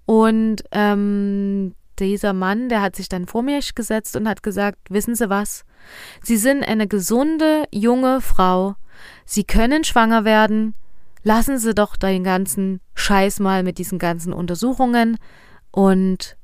[0.05, 5.15] und ähm, dieser Mann, der hat sich dann vor mich gesetzt und hat gesagt, wissen
[5.15, 5.65] Sie was?
[6.21, 8.75] Sie sind eine gesunde, junge Frau.
[9.25, 10.75] Sie können schwanger werden.
[11.23, 15.17] Lassen Sie doch den ganzen Scheiß mal mit diesen ganzen Untersuchungen
[15.71, 16.37] und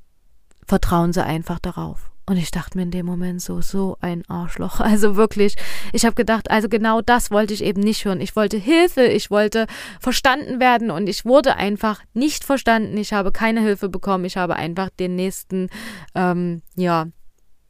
[0.65, 2.11] vertrauen Sie einfach darauf.
[2.29, 4.79] Und ich dachte mir in dem Moment so, so ein Arschloch.
[4.89, 5.55] Also wirklich,
[5.93, 8.21] ich habe gedacht, also genau das wollte ich eben nicht hören.
[8.21, 9.65] Ich wollte Hilfe, ich wollte
[9.99, 12.97] verstanden werden und ich wurde einfach nicht verstanden.
[12.97, 14.25] Ich habe keine Hilfe bekommen.
[14.25, 15.69] Ich habe einfach den nächsten,
[16.13, 17.07] ähm, ja,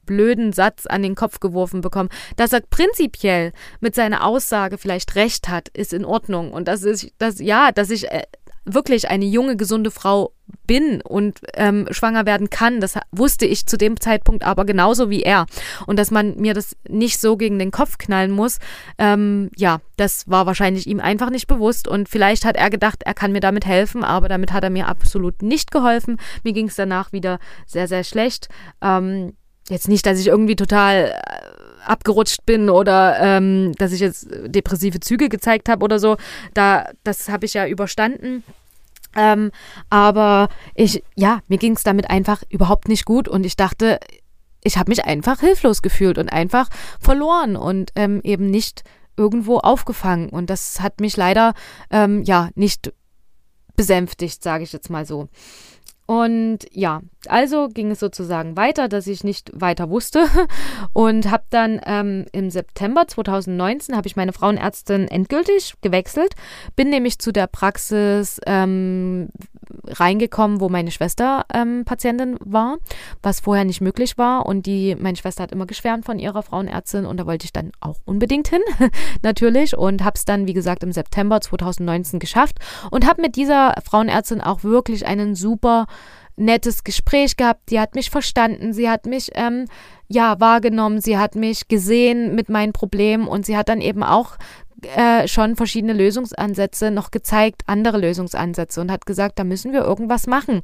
[0.05, 2.09] blöden Satz an den Kopf geworfen bekommen.
[2.35, 6.51] Dass er prinzipiell mit seiner Aussage vielleicht recht hat, ist in Ordnung.
[6.51, 8.23] Und das ist, das, ja, dass ich äh,
[8.65, 10.33] wirklich eine junge, gesunde Frau
[10.65, 15.23] bin und ähm, schwanger werden kann, das wusste ich zu dem Zeitpunkt aber genauso wie
[15.23, 15.45] er.
[15.85, 18.59] Und dass man mir das nicht so gegen den Kopf knallen muss,
[18.97, 21.87] ähm, ja, das war wahrscheinlich ihm einfach nicht bewusst.
[21.87, 24.87] Und vielleicht hat er gedacht, er kann mir damit helfen, aber damit hat er mir
[24.87, 26.17] absolut nicht geholfen.
[26.43, 28.49] Mir ging es danach wieder sehr, sehr schlecht.
[28.81, 29.33] Ähm,
[29.69, 34.99] jetzt nicht, dass ich irgendwie total äh, abgerutscht bin oder ähm, dass ich jetzt depressive
[34.99, 36.17] Züge gezeigt habe oder so.
[36.53, 38.43] Da, das habe ich ja überstanden.
[39.15, 39.51] Ähm,
[39.89, 43.99] aber ich, ja, mir ging es damit einfach überhaupt nicht gut und ich dachte,
[44.63, 48.83] ich habe mich einfach hilflos gefühlt und einfach verloren und ähm, eben nicht
[49.17, 50.29] irgendwo aufgefangen.
[50.29, 51.53] Und das hat mich leider
[51.91, 52.93] ähm, ja nicht
[53.75, 55.29] besänftigt, sage ich jetzt mal so.
[56.09, 60.25] Und ja, also ging es sozusagen weiter, dass ich nicht weiter wusste
[60.93, 66.33] und habe dann ähm, im September 2019 habe ich meine Frauenärztin endgültig gewechselt,
[66.75, 69.29] bin nämlich zu der Praxis ähm,
[69.87, 72.77] reingekommen, wo meine Schwester ähm, Patientin war,
[73.21, 74.45] was vorher nicht möglich war.
[74.45, 77.71] Und die, meine Schwester hat immer geschwärmt von ihrer Frauenärztin und da wollte ich dann
[77.79, 78.61] auch unbedingt hin,
[79.21, 79.77] natürlich.
[79.77, 82.57] Und habe es dann, wie gesagt, im September 2019 geschafft
[82.91, 85.85] und habe mit dieser Frauenärztin auch wirklich einen super
[86.39, 87.69] nettes Gespräch gehabt.
[87.69, 89.65] Die hat mich verstanden, sie hat mich ähm,
[90.07, 94.37] ja wahrgenommen, sie hat mich gesehen mit meinen Problemen und sie hat dann eben auch
[94.95, 100.25] äh, schon verschiedene Lösungsansätze noch gezeigt, andere Lösungsansätze und hat gesagt, da müssen wir irgendwas
[100.25, 100.61] machen.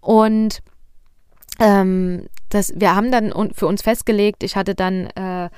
[0.00, 0.60] Und
[1.58, 5.50] ähm, das, wir haben dann für uns festgelegt, ich hatte dann äh,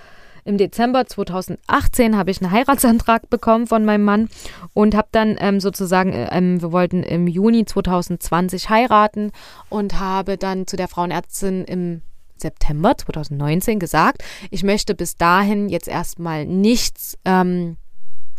[0.44, 4.28] im Dezember 2018 habe ich einen Heiratsantrag bekommen von meinem Mann
[4.74, 9.30] und habe dann ähm, sozusagen, äh, ähm, wir wollten im Juni 2020 heiraten
[9.68, 12.02] und habe dann zu der Frauenärztin im
[12.36, 17.76] September 2019 gesagt, ich möchte bis dahin jetzt erstmal nichts ähm,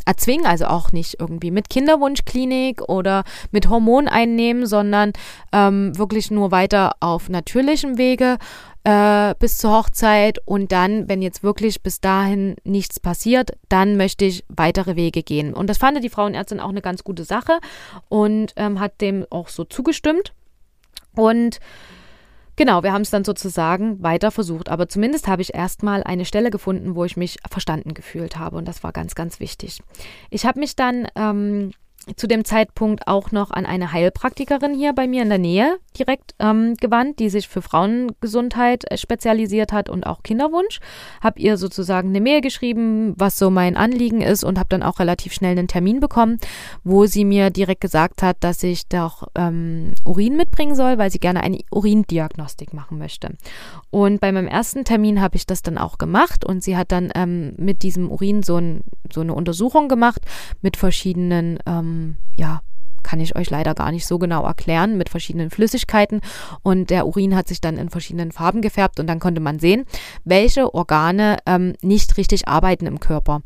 [0.05, 5.13] erzwingen, also auch nicht irgendwie mit Kinderwunschklinik oder mit Hormon einnehmen, sondern
[5.51, 8.37] ähm, wirklich nur weiter auf natürlichem Wege
[8.83, 14.25] äh, bis zur Hochzeit und dann, wenn jetzt wirklich bis dahin nichts passiert, dann möchte
[14.25, 15.53] ich weitere Wege gehen.
[15.53, 17.59] Und das fand die Frauenärztin auch eine ganz gute Sache
[18.09, 20.33] und ähm, hat dem auch so zugestimmt.
[21.15, 21.59] Und
[22.55, 24.69] Genau, wir haben es dann sozusagen weiter versucht.
[24.69, 28.57] Aber zumindest habe ich erstmal eine Stelle gefunden, wo ich mich verstanden gefühlt habe.
[28.57, 29.81] Und das war ganz, ganz wichtig.
[30.29, 31.71] Ich habe mich dann ähm,
[32.15, 36.35] zu dem Zeitpunkt auch noch an eine Heilpraktikerin hier bei mir in der Nähe direkt
[36.39, 40.79] ähm, gewandt, die sich für Frauengesundheit äh, spezialisiert hat und auch Kinderwunsch.
[41.21, 44.99] Habe ihr sozusagen eine Mail geschrieben, was so mein Anliegen ist und habe dann auch
[44.99, 46.39] relativ schnell einen Termin bekommen,
[46.83, 51.19] wo sie mir direkt gesagt hat, dass ich doch ähm, Urin mitbringen soll, weil sie
[51.19, 53.29] gerne eine Urindiagnostik machen möchte.
[53.91, 57.11] Und bei meinem ersten Termin habe ich das dann auch gemacht und sie hat dann
[57.15, 60.21] ähm, mit diesem Urin so, ein, so, eine Untersuchung gemacht
[60.61, 62.61] mit verschiedenen ähm, ähm, ja,
[63.03, 66.21] kann ich euch leider gar nicht so genau erklären, mit verschiedenen Flüssigkeiten.
[66.61, 69.83] Und der Urin hat sich dann in verschiedenen Farben gefärbt und dann konnte man sehen,
[70.23, 73.41] welche Organe ähm, nicht richtig arbeiten im Körper.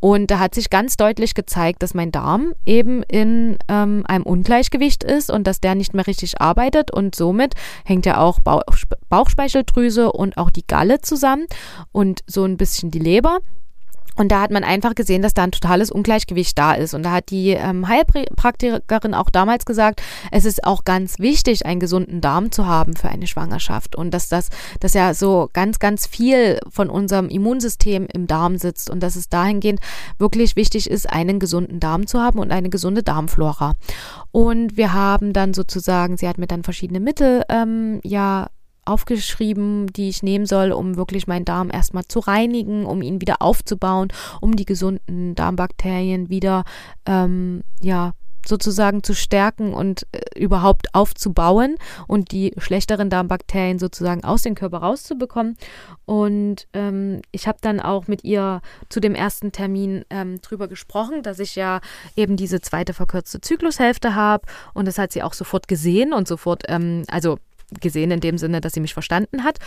[0.00, 5.02] Und da hat sich ganz deutlich gezeigt, dass mein Darm eben in ähm, einem Ungleichgewicht
[5.02, 6.92] ist und dass der nicht mehr richtig arbeitet.
[6.92, 8.62] Und somit hängt ja auch Bauch
[9.08, 11.46] Bauchspeicheldrüse und auch die Galle zusammen
[11.90, 13.38] und so ein bisschen die Leber.
[14.18, 16.92] Und da hat man einfach gesehen, dass da ein totales Ungleichgewicht da ist.
[16.92, 20.02] Und da hat die ähm, Heilpraktikerin auch damals gesagt,
[20.32, 23.94] es ist auch ganz wichtig, einen gesunden Darm zu haben für eine Schwangerschaft.
[23.94, 24.48] Und dass das,
[24.80, 29.28] dass ja so ganz, ganz viel von unserem Immunsystem im Darm sitzt und dass es
[29.28, 29.78] dahingehend
[30.18, 33.76] wirklich wichtig ist, einen gesunden Darm zu haben und eine gesunde Darmflora.
[34.32, 38.48] Und wir haben dann sozusagen, sie hat mir dann verschiedene Mittel ähm, ja
[38.88, 43.42] aufgeschrieben, die ich nehmen soll, um wirklich meinen Darm erstmal zu reinigen, um ihn wieder
[43.42, 44.08] aufzubauen,
[44.40, 46.64] um die gesunden Darmbakterien wieder,
[47.06, 48.12] ähm, ja,
[48.48, 54.78] sozusagen zu stärken und äh, überhaupt aufzubauen und die schlechteren Darmbakterien sozusagen aus dem Körper
[54.78, 55.56] rauszubekommen.
[56.06, 61.22] Und ähm, ich habe dann auch mit ihr zu dem ersten Termin ähm, drüber gesprochen,
[61.22, 61.80] dass ich ja
[62.16, 64.46] eben diese zweite verkürzte Zyklushälfte habe.
[64.72, 67.38] Und das hat sie auch sofort gesehen und sofort, ähm, also
[67.80, 69.58] gesehen in dem Sinne, dass sie mich verstanden hat.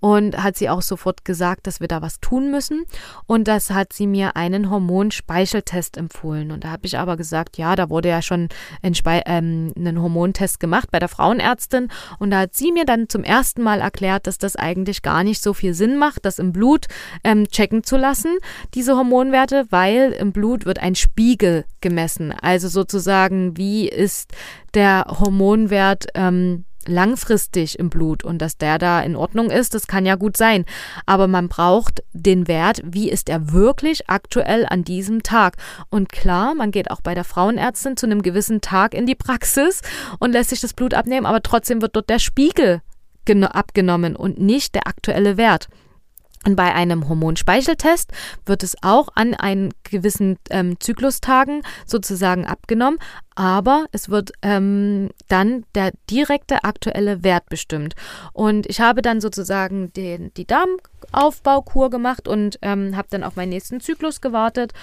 [0.00, 2.84] Und hat sie auch sofort gesagt, dass wir da was tun müssen.
[3.26, 6.50] Und das hat sie mir einen Hormonspeicheltest empfohlen.
[6.50, 8.48] Und da habe ich aber gesagt, ja, da wurde ja schon
[8.82, 8.94] ein,
[9.26, 11.88] ähm, ein Hormontest gemacht bei der Frauenärztin.
[12.18, 15.42] Und da hat sie mir dann zum ersten Mal erklärt, dass das eigentlich gar nicht
[15.42, 16.86] so viel Sinn macht, das im Blut
[17.24, 18.38] ähm, checken zu lassen,
[18.74, 24.32] diese Hormonwerte, weil im Blut wird ein Spiegel gemessen, also sozusagen, wie ist
[24.74, 30.06] der Hormonwert ähm, langfristig im Blut und dass der da in Ordnung ist, das kann
[30.06, 30.64] ja gut sein.
[31.06, 35.56] Aber man braucht den Wert, wie ist er wirklich aktuell an diesem Tag.
[35.90, 39.82] Und klar, man geht auch bei der Frauenärztin zu einem gewissen Tag in die Praxis
[40.18, 42.82] und lässt sich das Blut abnehmen, aber trotzdem wird dort der Spiegel
[43.30, 45.68] abgenommen und nicht der aktuelle Wert.
[46.46, 48.12] Und bei einem Hormonspeicheltest
[48.46, 52.98] wird es auch an einen gewissen ähm, Zyklustagen sozusagen abgenommen,
[53.40, 57.94] aber es wird ähm, dann der direkte aktuelle Wert bestimmt.
[58.34, 63.48] Und ich habe dann sozusagen den, die Darmaufbaukur gemacht und ähm, habe dann auf meinen
[63.48, 64.74] nächsten Zyklus gewartet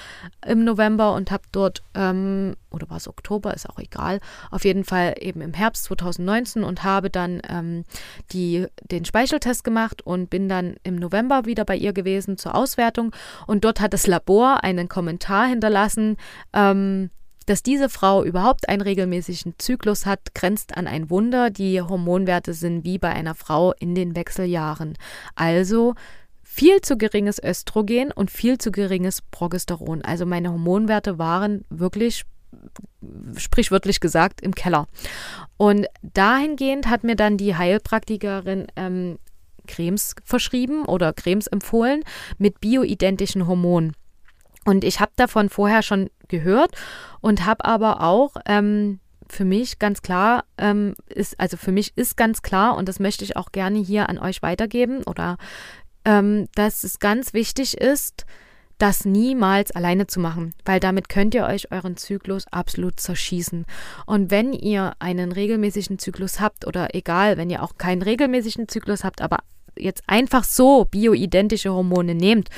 [0.44, 4.86] im November und habe dort, ähm, oder war es Oktober, ist auch egal, auf jeden
[4.86, 7.86] Fall eben im Herbst 2019 und habe dann ähm,
[8.32, 13.12] die, den Speicheltest gemacht und bin dann im November wieder bei ihr gewesen zur Auswertung.
[13.46, 16.18] Und dort hat das Labor einen Kommentar hinterlassen,
[16.54, 17.12] ähm,
[17.48, 21.50] dass diese Frau überhaupt einen regelmäßigen Zyklus hat, grenzt an ein Wunder.
[21.50, 24.98] Die Hormonwerte sind wie bei einer Frau in den Wechseljahren.
[25.34, 25.96] Also
[26.44, 30.02] viel zu geringes Östrogen und viel zu geringes Progesteron.
[30.02, 32.26] Also meine Hormonwerte waren wirklich
[33.38, 34.88] sprichwörtlich gesagt im Keller.
[35.56, 39.20] Und dahingehend hat mir dann die Heilpraktikerin ähm,
[39.68, 42.04] Cremes verschrieben oder Cremes empfohlen
[42.38, 43.94] mit bioidentischen Hormonen.
[44.66, 46.72] Und ich habe davon vorher schon gehört
[47.22, 52.18] und habe aber auch ähm, für mich ganz klar ähm, ist, also für mich ist
[52.18, 55.38] ganz klar und das möchte ich auch gerne hier an euch weitergeben oder
[56.06, 58.26] ähm, dass es ganz wichtig ist,
[58.78, 63.66] das niemals alleine zu machen, weil damit könnt ihr euch euren Zyklus absolut zerschießen.
[64.06, 69.04] Und wenn ihr einen regelmäßigen Zyklus habt oder egal, wenn ihr auch keinen regelmäßigen Zyklus
[69.04, 69.40] habt, aber
[69.80, 72.50] jetzt einfach so bioidentische Hormone nehmt,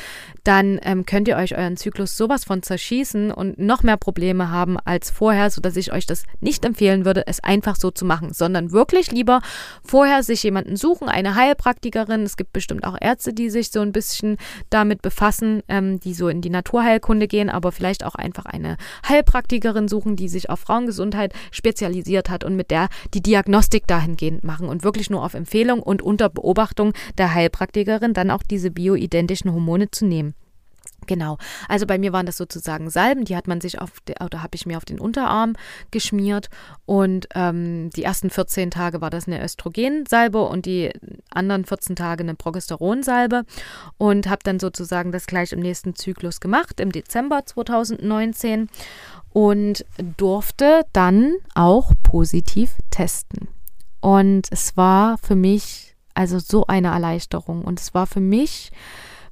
[0.44, 4.78] dann ähm, könnt ihr euch euren Zyklus sowas von zerschießen und noch mehr Probleme haben
[4.84, 8.72] als vorher, sodass ich euch das nicht empfehlen würde, es einfach so zu machen, sondern
[8.72, 9.42] wirklich lieber
[9.84, 12.24] vorher sich jemanden suchen, eine Heilpraktikerin.
[12.24, 14.38] Es gibt bestimmt auch Ärzte, die sich so ein bisschen
[14.70, 18.78] damit befassen, ähm, die so in die Naturheilkunde gehen, aber vielleicht auch einfach eine
[19.08, 24.68] Heilpraktikerin suchen, die sich auf Frauengesundheit spezialisiert hat und mit der die Diagnostik dahingehend machen
[24.68, 29.92] und wirklich nur auf Empfehlung und unter Beobachtung der Heilpraktikerin dann auch diese bioidentischen Hormone
[29.92, 30.34] zu nehmen.
[31.08, 31.38] Genau.
[31.68, 33.92] Also bei mir waren das sozusagen Salben, die hat man sich auf,
[34.24, 35.56] oder habe ich mir auf den Unterarm
[35.92, 36.50] geschmiert.
[36.86, 40.92] Und ähm, die ersten 14 Tage war das eine Östrogensalbe und die
[41.32, 43.44] anderen 14 Tage eine Progesteronsalbe.
[43.98, 48.70] Und habe dann sozusagen das gleich im nächsten Zyklus gemacht, im Dezember 2019.
[49.32, 49.86] Und
[50.18, 53.48] durfte dann auch positiv testen.
[54.02, 55.89] Und es war für mich
[56.20, 57.64] also so eine Erleichterung.
[57.64, 58.72] Und es war für mich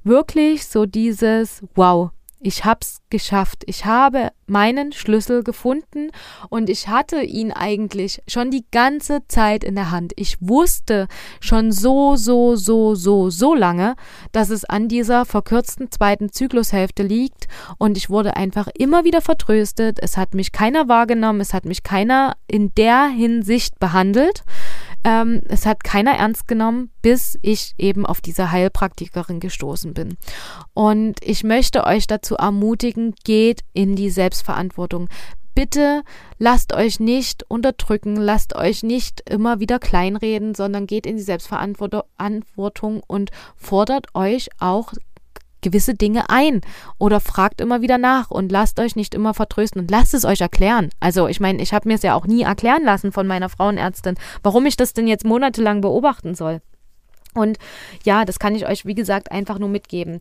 [0.04, 3.64] wirklich so dieses Wow, ich hab's geschafft.
[3.66, 6.10] Ich habe meinen Schlüssel gefunden
[6.48, 10.12] und ich hatte ihn eigentlich schon die ganze Zeit in der Hand.
[10.16, 11.08] Ich wusste
[11.40, 13.94] schon so, so, so, so, so lange,
[14.32, 19.98] dass es an dieser verkürzten zweiten Zyklushälfte liegt und ich wurde einfach immer wieder vertröstet.
[20.00, 24.44] Es hat mich keiner wahrgenommen, es hat mich keiner in der Hinsicht behandelt.
[25.04, 30.16] Ähm, es hat keiner ernst genommen, bis ich eben auf diese Heilpraktikerin gestoßen bin.
[30.74, 35.08] Und ich möchte euch dazu ermutigen, geht in die Selbstverantwortung
[35.58, 36.04] bitte
[36.38, 43.02] lasst euch nicht unterdrücken, lasst euch nicht immer wieder kleinreden, sondern geht in die Selbstverantwortung
[43.08, 44.92] und fordert euch auch
[45.60, 46.60] gewisse Dinge ein
[46.98, 50.40] oder fragt immer wieder nach und lasst euch nicht immer vertrösten und lasst es euch
[50.40, 50.90] erklären.
[51.00, 54.16] Also ich meine, ich habe mir es ja auch nie erklären lassen von meiner Frauenärztin,
[54.42, 56.60] warum ich das denn jetzt monatelang beobachten soll.
[57.34, 57.58] Und
[58.04, 60.20] ja, das kann ich euch, wie gesagt, einfach nur mitgeben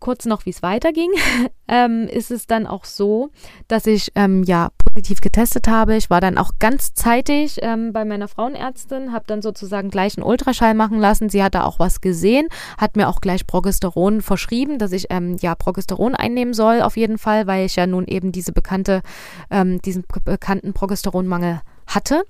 [0.00, 1.10] kurz noch, wie es weiterging,
[1.68, 3.30] ähm, ist es dann auch so,
[3.68, 5.96] dass ich ähm, ja positiv getestet habe.
[5.96, 10.26] Ich war dann auch ganz zeitig ähm, bei meiner Frauenärztin, habe dann sozusagen gleich einen
[10.26, 11.28] Ultraschall machen lassen.
[11.28, 12.48] Sie hat da auch was gesehen,
[12.78, 17.18] hat mir auch gleich Progesteron verschrieben, dass ich ähm, ja Progesteron einnehmen soll auf jeden
[17.18, 19.02] Fall, weil ich ja nun eben diese bekannte,
[19.50, 21.60] ähm, diesen bekannten Progesteronmangel
[21.94, 22.24] hatte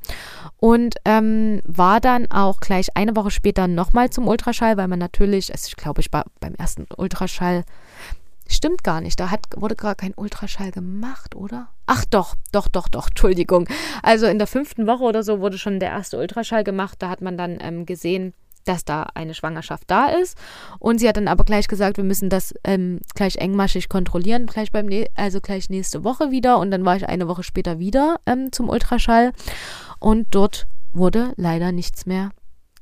[0.59, 5.53] und ähm, war dann auch gleich eine Woche später nochmal zum Ultraschall, weil man natürlich,
[5.53, 7.65] also ich glaube, ich war beim ersten Ultraschall,
[8.49, 11.69] stimmt gar nicht, da hat, wurde gar kein Ultraschall gemacht, oder?
[11.87, 13.69] Ach doch, doch, doch, doch, Entschuldigung.
[14.03, 17.21] Also in der fünften Woche oder so wurde schon der erste Ultraschall gemacht, da hat
[17.21, 18.35] man dann ähm, gesehen,
[18.65, 20.37] dass da eine Schwangerschaft da ist.
[20.79, 24.73] Und sie hat dann aber gleich gesagt, wir müssen das ähm, gleich engmaschig kontrollieren, gleich
[24.73, 26.59] beim also gleich nächste Woche wieder.
[26.59, 29.33] Und dann war ich eine Woche später wieder ähm, zum Ultraschall
[29.99, 32.31] und dort wurde leider nichts mehr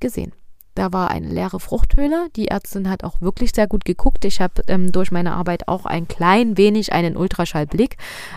[0.01, 0.33] gesehen.
[0.75, 2.29] Da war eine leere Fruchthöhle.
[2.37, 4.25] Die Ärztin hat auch wirklich sehr gut geguckt.
[4.25, 7.97] Ich habe ähm, durch meine Arbeit auch ein klein wenig einen Ultraschallblick.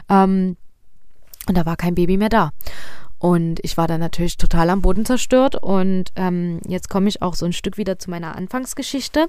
[0.10, 0.58] Ähm,
[1.48, 2.50] und da war kein Baby mehr da.
[3.22, 5.56] Und ich war dann natürlich total am Boden zerstört.
[5.56, 9.28] Und ähm, jetzt komme ich auch so ein Stück wieder zu meiner Anfangsgeschichte.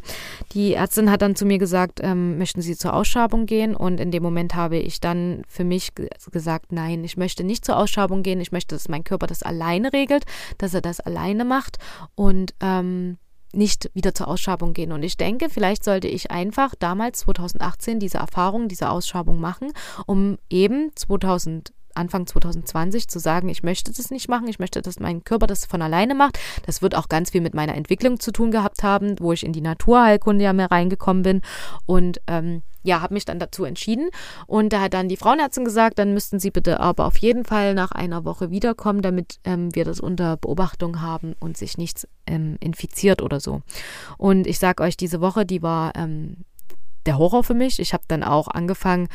[0.55, 3.77] Die Ärztin hat dann zu mir gesagt, ähm, möchten Sie zur Ausschabung gehen?
[3.77, 5.93] Und in dem Moment habe ich dann für mich
[6.31, 8.41] gesagt, nein, ich möchte nicht zur Ausschabung gehen.
[8.41, 10.25] Ich möchte, dass mein Körper das alleine regelt,
[10.57, 11.77] dass er das alleine macht.
[12.15, 13.19] Und ähm,
[13.55, 14.93] nicht wieder zur Ausschabung gehen.
[14.93, 19.71] Und ich denke, vielleicht sollte ich einfach damals 2018 diese Erfahrung, diese Ausschabung machen,
[20.07, 25.01] um eben 2000 Anfang 2020 zu sagen, ich möchte das nicht machen, ich möchte, dass
[25.01, 26.39] mein Körper das von alleine macht.
[26.67, 29.53] Das wird auch ganz viel mit meiner Entwicklung zu tun gehabt haben, wo ich in
[29.53, 31.41] die Naturheilkunde ja mehr reingekommen bin
[31.87, 34.11] und ähm, ja, habe mich dann dazu entschieden.
[34.47, 37.75] Und da hat dann die Frauenärztin gesagt, dann müssten Sie bitte aber auf jeden Fall
[37.75, 42.57] nach einer Woche wiederkommen, damit ähm, wir das unter Beobachtung haben und sich nichts ähm,
[42.61, 43.63] infiziert oder so.
[44.19, 46.45] Und ich sage euch, diese Woche, die war ähm,
[47.07, 47.79] der Horror für mich.
[47.79, 49.09] Ich habe dann auch angefangen,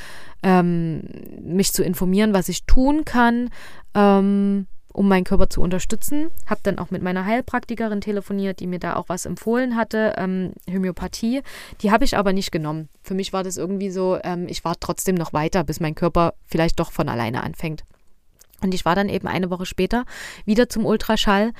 [0.43, 1.03] ähm,
[1.41, 3.49] mich zu informieren, was ich tun kann,
[3.93, 6.29] ähm, um meinen Körper zu unterstützen.
[6.47, 10.53] Habe dann auch mit meiner Heilpraktikerin telefoniert, die mir da auch was empfohlen hatte, ähm,
[10.67, 11.41] Homöopathie.
[11.81, 12.89] Die habe ich aber nicht genommen.
[13.03, 16.33] Für mich war das irgendwie so, ähm, ich war trotzdem noch weiter, bis mein Körper
[16.45, 17.83] vielleicht doch von alleine anfängt.
[18.61, 20.05] Und ich war dann eben eine Woche später
[20.45, 21.53] wieder zum Ultraschall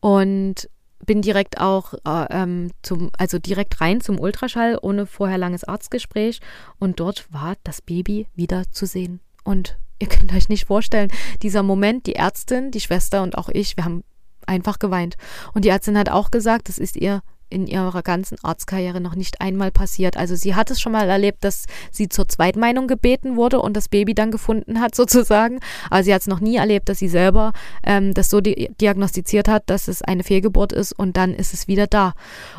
[0.00, 0.68] und
[1.04, 6.40] bin direkt auch äh, ähm, zum, also direkt rein zum Ultraschall, ohne vorher langes Arztgespräch.
[6.78, 9.20] Und dort war das Baby wieder zu sehen.
[9.44, 11.10] Und ihr könnt euch nicht vorstellen,
[11.42, 14.04] dieser Moment, die Ärztin, die Schwester und auch ich, wir haben
[14.46, 15.16] einfach geweint.
[15.54, 17.22] Und die Ärztin hat auch gesagt, das ist ihr
[17.54, 20.16] in ihrer ganzen Arztkarriere noch nicht einmal passiert.
[20.16, 23.88] Also sie hat es schon mal erlebt, dass sie zur Zweitmeinung gebeten wurde und das
[23.88, 25.60] Baby dann gefunden hat, sozusagen.
[25.88, 27.52] Aber sie hat es noch nie erlebt, dass sie selber
[27.84, 31.68] ähm, das so di diagnostiziert hat, dass es eine Fehlgeburt ist und dann ist es
[31.68, 32.14] wieder da.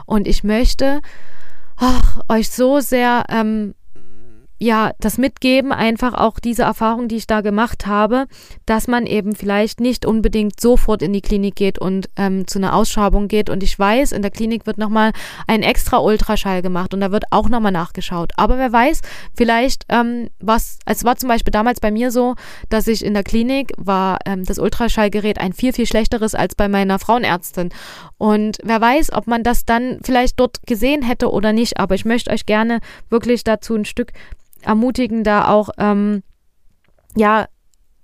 [0.06, 1.02] Und ich möchte
[1.76, 3.76] ach, euch so sehr ähm,
[4.58, 8.26] ja, das mitgeben, einfach auch diese Erfahrung, die ich da gemacht habe,
[8.66, 12.74] dass man eben vielleicht nicht unbedingt sofort in die Klinik geht und ähm, zu einer
[12.74, 13.50] Ausschabung geht.
[13.50, 15.12] Und ich weiß, in der Klinik wird nochmal
[15.48, 18.32] ein extra Ultraschall gemacht und da wird auch nochmal nachgeschaut.
[18.38, 19.02] Aber wer weiß,
[19.36, 22.36] vielleicht ähm, was, es war zum Beispiel damals bei mir so,
[22.70, 26.70] dass ich in der Klinik war ähm, das Ultraschallgerät ein viel, viel schlechteres als bei
[26.70, 27.70] meiner Frauenärztin.
[28.18, 31.78] Und wer weiß, ob man das dann vielleicht dort gesehen hätte oder nicht.
[31.78, 32.80] Aber ich möchte euch gerne
[33.10, 34.14] wirklich dazu ein Stück
[34.66, 36.24] ermutigen, da auch ähm,
[37.16, 37.48] ja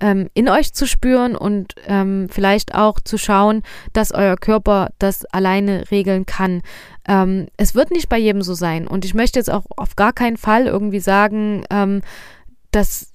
[0.01, 3.61] ähm, in euch zu spüren und ähm, vielleicht auch zu schauen,
[3.93, 6.61] dass euer Körper das alleine regeln kann.
[7.07, 10.11] Ähm, es wird nicht bei jedem so sein und ich möchte jetzt auch auf gar
[10.11, 12.01] keinen Fall irgendwie sagen, ähm,
[12.71, 13.10] dass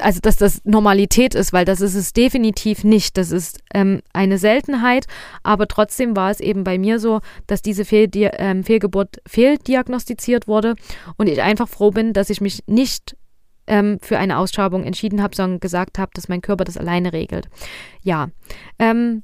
[0.00, 3.16] also dass das Normalität ist, weil das ist es definitiv nicht.
[3.16, 5.06] Das ist ähm, eine Seltenheit,
[5.42, 10.74] aber trotzdem war es eben bei mir so, dass diese Fehldi ähm, Fehlgeburt fehldiagnostiziert wurde
[11.16, 13.16] und ich einfach froh bin, dass ich mich nicht
[13.66, 17.48] ähm, für eine Ausschabung entschieden habe, sondern gesagt habe, dass mein Körper das alleine regelt.
[18.02, 18.28] Ja,
[18.78, 19.22] ähm,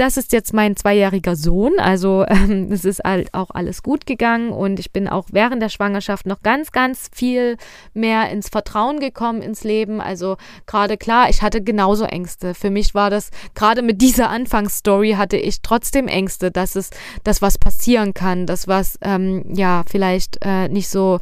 [0.00, 1.72] das ist jetzt mein zweijähriger Sohn.
[1.78, 5.68] Also ähm, es ist halt auch alles gut gegangen und ich bin auch während der
[5.68, 7.58] Schwangerschaft noch ganz, ganz viel
[7.92, 10.00] mehr ins Vertrauen gekommen ins Leben.
[10.00, 12.54] Also gerade klar, ich hatte genauso Ängste.
[12.54, 16.88] Für mich war das, gerade mit dieser Anfangsstory hatte ich trotzdem Ängste, dass es,
[17.22, 21.20] dass was passieren kann, dass was ähm, ja vielleicht äh, nicht so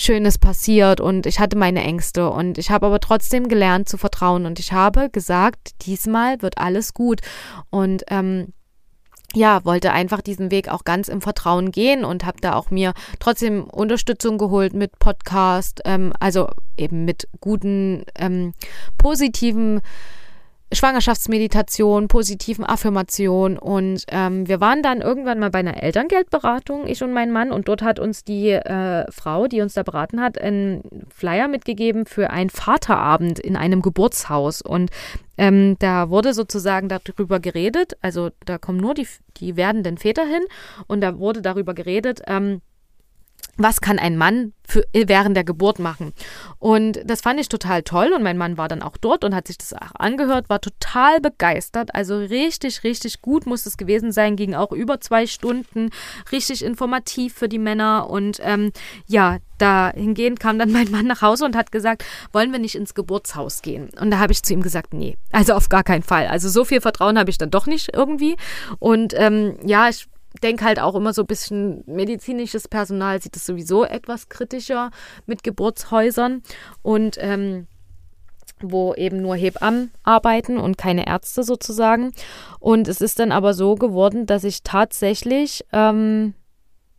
[0.00, 2.30] Schönes passiert und ich hatte meine Ängste.
[2.30, 4.46] Und ich habe aber trotzdem gelernt zu vertrauen.
[4.46, 7.20] Und ich habe gesagt, diesmal wird alles gut.
[7.70, 8.52] Und ähm,
[9.34, 12.94] ja, wollte einfach diesen Weg auch ganz im Vertrauen gehen und habe da auch mir
[13.18, 18.54] trotzdem Unterstützung geholt mit Podcast, ähm, also eben mit guten, ähm,
[18.96, 19.80] positiven
[20.70, 27.12] Schwangerschaftsmeditation, positiven Affirmationen und ähm, wir waren dann irgendwann mal bei einer Elterngeldberatung, ich und
[27.12, 27.52] mein Mann.
[27.52, 32.04] Und dort hat uns die äh, Frau, die uns da beraten hat, einen Flyer mitgegeben
[32.04, 34.60] für einen Vaterabend in einem Geburtshaus.
[34.60, 34.90] Und
[35.38, 39.08] ähm, da wurde sozusagen darüber geredet, also da kommen nur die,
[39.38, 40.42] die werdenden Väter hin.
[40.86, 42.60] Und da wurde darüber geredet, ähm,
[43.58, 46.12] was kann ein Mann für, während der Geburt machen?
[46.58, 48.12] Und das fand ich total toll.
[48.14, 51.20] Und mein Mann war dann auch dort und hat sich das auch angehört, war total
[51.20, 51.94] begeistert.
[51.94, 54.36] Also richtig, richtig gut muss es gewesen sein.
[54.36, 55.90] Ging auch über zwei Stunden.
[56.30, 58.08] Richtig informativ für die Männer.
[58.08, 58.72] Und ähm,
[59.06, 62.94] ja, dahingehend kam dann mein Mann nach Hause und hat gesagt, wollen wir nicht ins
[62.94, 63.90] Geburtshaus gehen?
[64.00, 66.28] Und da habe ich zu ihm gesagt, nee, also auf gar keinen Fall.
[66.28, 68.36] Also so viel Vertrauen habe ich dann doch nicht irgendwie.
[68.78, 70.06] Und ähm, ja, ich
[70.42, 74.90] denke halt auch immer so ein bisschen medizinisches Personal sieht es sowieso etwas kritischer
[75.26, 76.42] mit Geburtshäusern
[76.82, 77.66] und ähm,
[78.60, 82.12] wo eben nur Hebammen arbeiten und keine Ärzte sozusagen.
[82.58, 86.34] Und es ist dann aber so geworden, dass ich tatsächlich ähm,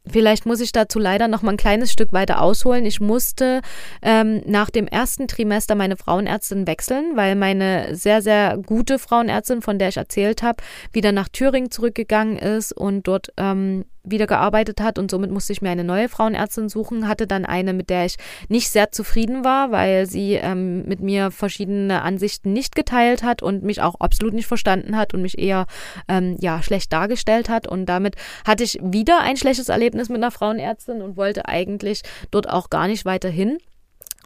[0.08, 2.86] Vielleicht muss ich dazu leider noch mal ein kleines Stück weiter ausholen.
[2.86, 3.62] Ich musste
[4.02, 9.78] ähm, nach dem ersten Trimester meine Frauenärztin wechseln, weil meine sehr, sehr gute Frauenärztin, von
[9.78, 14.99] der ich erzählt habe, wieder nach Thüringen zurückgegangen ist und dort ähm, wieder gearbeitet hat
[14.99, 18.18] und somit musste ich mir eine neue Frauenärztin suchen, hatte dann eine, mit der ich
[18.47, 23.64] nicht sehr zufrieden war, weil sie ähm, mit mir verschiedene Ansichten nicht geteilt hat und
[23.64, 25.66] mich auch absolut nicht verstanden hat und mich eher
[26.07, 27.68] ähm, ja schlecht dargestellt hat.
[27.68, 32.01] Und damit hatte ich wieder ein schlechtes Erlebnis mit einer Frauenärztin und wollte eigentlich
[32.32, 33.30] dort auch gar nicht weiter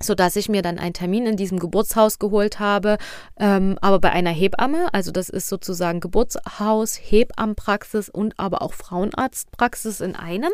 [0.04, 2.98] hin so dass ich mir dann einen Termin in diesem Geburtshaus geholt habe,
[3.40, 10.02] ähm, aber bei einer Hebamme, also das ist sozusagen Geburtshaus, Hebammenpraxis und aber auch Frauenarztpraxis
[10.02, 10.52] in einem.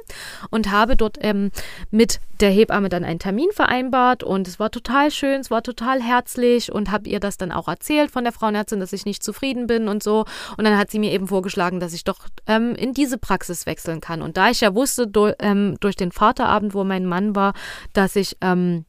[0.49, 1.51] Und habe dort ähm,
[1.91, 6.01] mit der Hebamme dann einen Termin vereinbart und es war total schön, es war total
[6.01, 9.67] herzlich und habe ihr das dann auch erzählt von der Frauenärztin, dass ich nicht zufrieden
[9.67, 10.25] bin und so.
[10.57, 13.99] Und dann hat sie mir eben vorgeschlagen, dass ich doch ähm, in diese Praxis wechseln
[13.99, 14.21] kann.
[14.21, 17.53] Und da ich ja wusste do, ähm, durch den Vaterabend, wo mein Mann war,
[17.93, 18.85] dass ich ähm,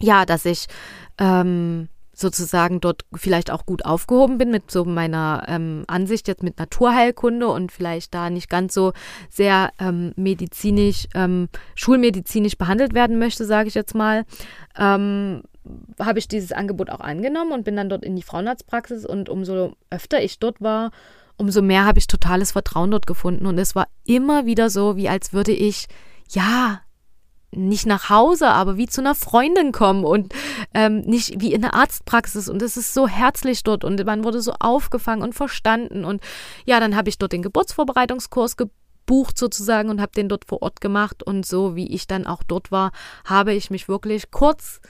[0.00, 0.66] ja, dass ich
[1.18, 6.58] ähm, sozusagen dort vielleicht auch gut aufgehoben bin mit so meiner ähm, Ansicht jetzt mit
[6.58, 8.94] Naturheilkunde und vielleicht da nicht ganz so
[9.28, 14.24] sehr ähm, medizinisch, ähm, schulmedizinisch behandelt werden möchte, sage ich jetzt mal,
[14.78, 15.42] ähm,
[16.00, 19.74] habe ich dieses Angebot auch angenommen und bin dann dort in die Frauenarztpraxis und umso
[19.90, 20.92] öfter ich dort war,
[21.36, 25.10] umso mehr habe ich totales Vertrauen dort gefunden und es war immer wieder so, wie
[25.10, 25.86] als würde ich
[26.30, 26.80] ja
[27.50, 30.34] nicht nach Hause, aber wie zu einer Freundin kommen und
[30.74, 32.48] ähm, nicht wie in der Arztpraxis.
[32.48, 36.04] Und es ist so herzlich dort und man wurde so aufgefangen und verstanden.
[36.04, 36.22] Und
[36.64, 40.80] ja, dann habe ich dort den Geburtsvorbereitungskurs gebucht sozusagen und habe den dort vor Ort
[40.80, 41.22] gemacht.
[41.22, 42.92] Und so wie ich dann auch dort war,
[43.24, 44.80] habe ich mich wirklich kurz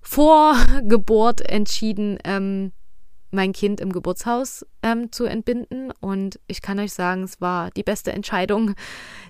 [0.00, 2.72] vor Geburt entschieden, ähm,
[3.36, 5.92] mein Kind im Geburtshaus ähm, zu entbinden.
[6.00, 8.74] Und ich kann euch sagen, es war die beste Entscheidung,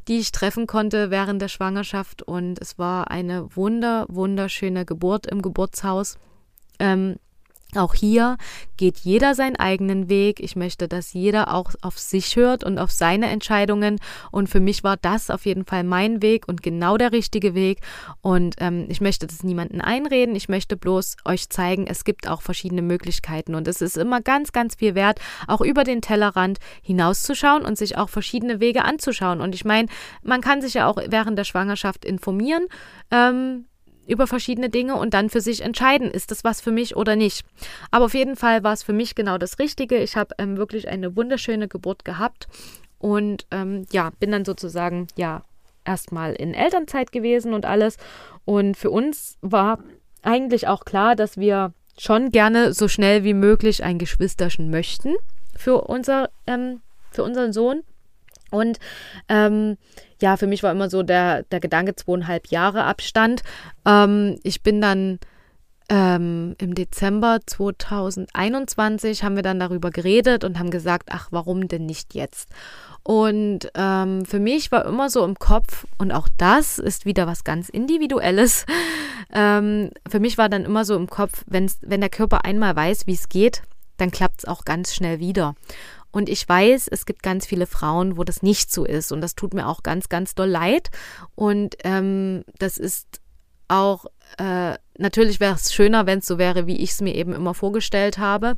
[0.08, 2.22] die ich treffen konnte während der Schwangerschaft.
[2.22, 6.16] Und es war eine wunder, wunderschöne Geburt im Geburtshaus.
[6.78, 7.16] Ähm,
[7.74, 8.36] auch hier
[8.76, 10.40] geht jeder seinen eigenen Weg.
[10.40, 13.98] Ich möchte, dass jeder auch auf sich hört und auf seine Entscheidungen.
[14.30, 17.80] Und für mich war das auf jeden Fall mein Weg und genau der richtige Weg.
[18.22, 20.36] Und ähm, ich möchte das niemanden einreden.
[20.36, 23.54] Ich möchte bloß euch zeigen, es gibt auch verschiedene Möglichkeiten.
[23.54, 27.98] Und es ist immer ganz, ganz viel wert, auch über den Tellerrand hinauszuschauen und sich
[27.98, 29.40] auch verschiedene Wege anzuschauen.
[29.40, 29.88] Und ich meine,
[30.22, 32.66] man kann sich ja auch während der Schwangerschaft informieren.
[33.10, 33.66] Ähm,
[34.06, 37.44] über verschiedene Dinge und dann für sich entscheiden, ist das was für mich oder nicht.
[37.90, 39.96] Aber auf jeden Fall war es für mich genau das Richtige.
[39.98, 42.48] Ich habe ähm, wirklich eine wunderschöne Geburt gehabt
[42.98, 45.44] und ähm, ja, bin dann sozusagen ja
[45.84, 47.96] erstmal in Elternzeit gewesen und alles.
[48.44, 49.78] Und für uns war
[50.22, 55.14] eigentlich auch klar, dass wir schon gerne so schnell wie möglich ein Geschwisterchen möchten
[55.56, 56.80] für, unser, ähm,
[57.10, 57.82] für unseren Sohn.
[58.50, 58.78] Und
[59.28, 59.76] ähm,
[60.20, 63.42] ja, für mich war immer so der, der Gedanke zweieinhalb Jahre Abstand.
[63.84, 65.18] Ähm, ich bin dann
[65.88, 71.86] ähm, im Dezember 2021 haben wir dann darüber geredet und haben gesagt, ach, warum denn
[71.86, 72.48] nicht jetzt?
[73.04, 77.44] Und ähm, für mich war immer so im Kopf, und auch das ist wieder was
[77.44, 78.66] ganz Individuelles,
[79.32, 83.06] ähm, für mich war dann immer so im Kopf, wenn's, wenn der Körper einmal weiß,
[83.06, 83.62] wie es geht,
[83.96, 85.54] dann klappt es auch ganz schnell wieder.
[86.16, 89.12] Und ich weiß, es gibt ganz viele Frauen, wo das nicht so ist.
[89.12, 90.88] Und das tut mir auch ganz, ganz doll leid.
[91.34, 93.20] Und ähm, das ist
[93.68, 94.06] auch,
[94.38, 97.52] äh, natürlich wäre es schöner, wenn es so wäre, wie ich es mir eben immer
[97.52, 98.56] vorgestellt habe.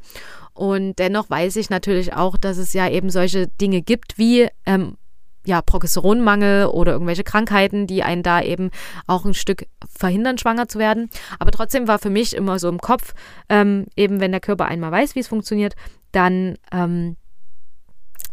[0.55, 4.97] Und dennoch weiß ich natürlich auch, dass es ja eben solche Dinge gibt wie ähm,
[5.45, 8.71] ja, Progesteronmangel oder irgendwelche Krankheiten, die einen da eben
[9.09, 9.67] auch ein Stück
[9.99, 11.11] verhindern, schwanger zu werden.
[11.41, 13.15] Aber trotzdem war für mich immer so im Kopf,
[13.49, 15.75] ähm, eben wenn der Körper einmal weiß, wie es funktioniert,
[16.13, 17.17] dann ähm,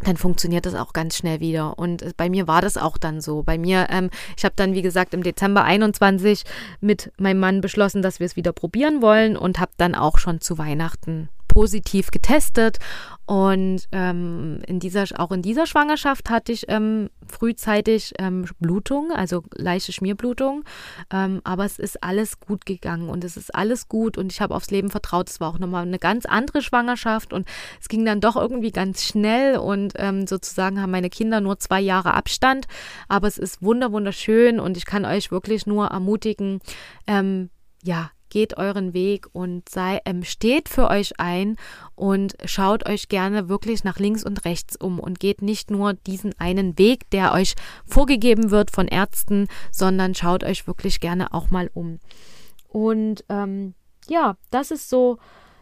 [0.03, 1.77] dann funktioniert das auch ganz schnell wieder.
[1.79, 3.43] Und äh, bei mir war das auch dann so.
[3.43, 6.43] Bei mir, ähm, ich habe dann, wie gesagt, im Dezember 21
[6.81, 10.41] mit meinem Mann beschlossen, dass wir es wieder probieren wollen und habe dann auch schon
[10.41, 12.79] zu Weihnachten positiv getestet
[13.25, 19.43] und ähm, in dieser, auch in dieser Schwangerschaft hatte ich ähm, frühzeitig ähm, Blutung, also
[19.55, 20.63] leichte Schmierblutung.
[21.11, 24.53] Ähm, aber es ist alles gut gegangen und es ist alles gut und ich habe
[24.53, 25.29] aufs Leben vertraut.
[25.29, 27.47] Es war auch nochmal eine ganz andere Schwangerschaft und
[27.81, 31.81] es ging dann doch irgendwie ganz schnell und ähm, sozusagen haben meine Kinder nur zwei
[31.81, 32.67] Jahre Abstand.
[33.07, 36.59] Aber es ist wunder, wunderschön und ich kann euch wirklich nur ermutigen,
[37.07, 37.49] ähm,
[37.81, 41.55] ja, geht euren Weg und sei, ähm, steht für euch ein
[41.95, 46.37] und schaut euch gerne wirklich nach links und rechts um und geht nicht nur diesen
[46.37, 47.55] einen Weg, der euch
[47.85, 51.99] vorgegeben wird von Ärzten, sondern schaut euch wirklich gerne auch mal um.
[52.67, 53.73] Und ähm,
[54.09, 55.17] ja, das ist so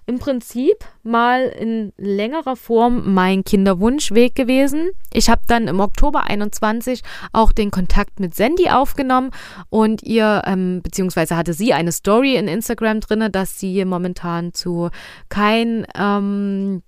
[0.06, 4.92] im Prinzip mal in längerer Form mein Kinderwunschweg gewesen.
[5.14, 7.02] Ich habe dann im Oktober 21
[7.32, 9.32] auch den Kontakt mit Sandy aufgenommen
[9.70, 14.90] und ihr, ähm, beziehungsweise hatte sie eine Story in Instagram drin, dass sie momentan zu
[15.30, 16.84] kein ähm,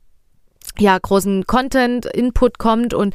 [0.78, 3.14] ja, großen Content-Input kommt und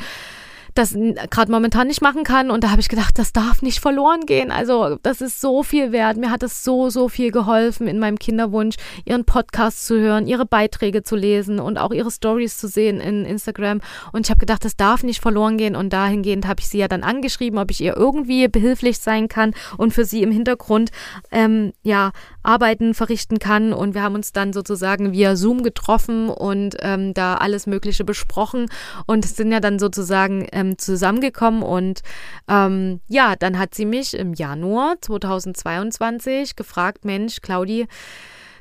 [0.81, 0.97] das
[1.31, 2.51] gerade momentan nicht machen kann.
[2.51, 4.51] Und da habe ich gedacht, das darf nicht verloren gehen.
[4.51, 6.17] Also das ist so viel wert.
[6.17, 10.47] Mir hat es so, so viel geholfen in meinem Kinderwunsch, ihren Podcast zu hören, ihre
[10.47, 13.81] Beiträge zu lesen und auch ihre Stories zu sehen in Instagram.
[14.13, 15.77] Und ich habe gedacht, das darf nicht verloren gehen.
[15.77, 19.53] Und dahingehend habe ich sie ja dann angeschrieben, ob ich ihr irgendwie behilflich sein kann
[19.77, 20.91] und für sie im Hintergrund
[21.31, 22.13] ähm, ja
[22.43, 23.75] Arbeiten verrichten kann.
[23.75, 28.67] Und wir haben uns dann sozusagen via Zoom getroffen und ähm, da alles Mögliche besprochen
[29.07, 31.63] und sind ja dann sozusagen ähm, zusammengekommen.
[31.63, 32.01] Und
[32.49, 37.87] ähm, ja, dann hat sie mich im Januar 2022 gefragt, Mensch, Claudi,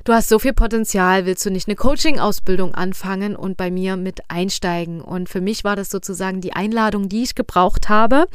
[0.04, 4.20] du hast so viel Potenzial, willst du nicht eine Coaching-Ausbildung anfangen und bei mir mit
[4.28, 5.00] einsteigen?
[5.00, 8.26] Und für mich war das sozusagen die Einladung, die ich gebraucht habe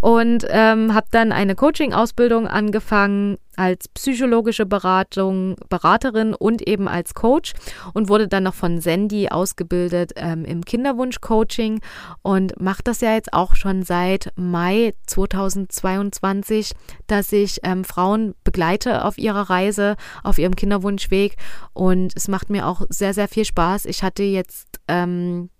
[0.00, 7.52] und ähm, habe dann eine Coaching-Ausbildung angefangen als psychologische Beratung, Beraterin und eben als Coach
[7.92, 11.82] und wurde dann noch von Sandy ausgebildet ähm, im Kinderwunsch-Coaching
[12.22, 16.72] und mache das ja jetzt auch schon seit Mai 2022,
[17.06, 21.36] dass ich ähm, Frauen begleite auf ihrer Reise, auf ihrem Kinderwunschweg
[21.74, 23.84] und es macht mir auch sehr, sehr viel Spaß.
[23.84, 25.50] Ich hatte jetzt ähm,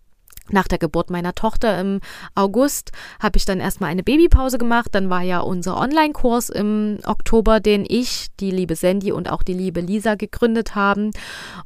[0.52, 2.00] nach der Geburt meiner Tochter im
[2.34, 4.88] August habe ich dann erstmal eine Babypause gemacht.
[4.92, 9.54] Dann war ja unser Online-Kurs im Oktober, den ich, die liebe Sandy und auch die
[9.54, 11.10] liebe Lisa gegründet haben.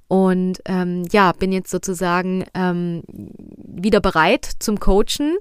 [0.09, 5.37] Und ähm, ja, bin jetzt sozusagen ähm, wieder bereit zum Coachen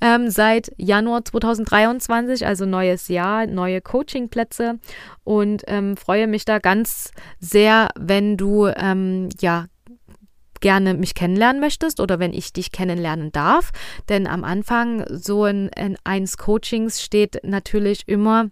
[0.00, 4.78] ähm, seit Januar 2023, also neues Jahr, neue Coachingplätze
[5.24, 9.66] und ähm, freue mich da ganz sehr, wenn du ähm, ja
[10.60, 13.70] gerne mich kennenlernen möchtest oder wenn ich dich kennenlernen darf.
[14.08, 18.50] Denn am Anfang so in, in eines Coachings steht natürlich immer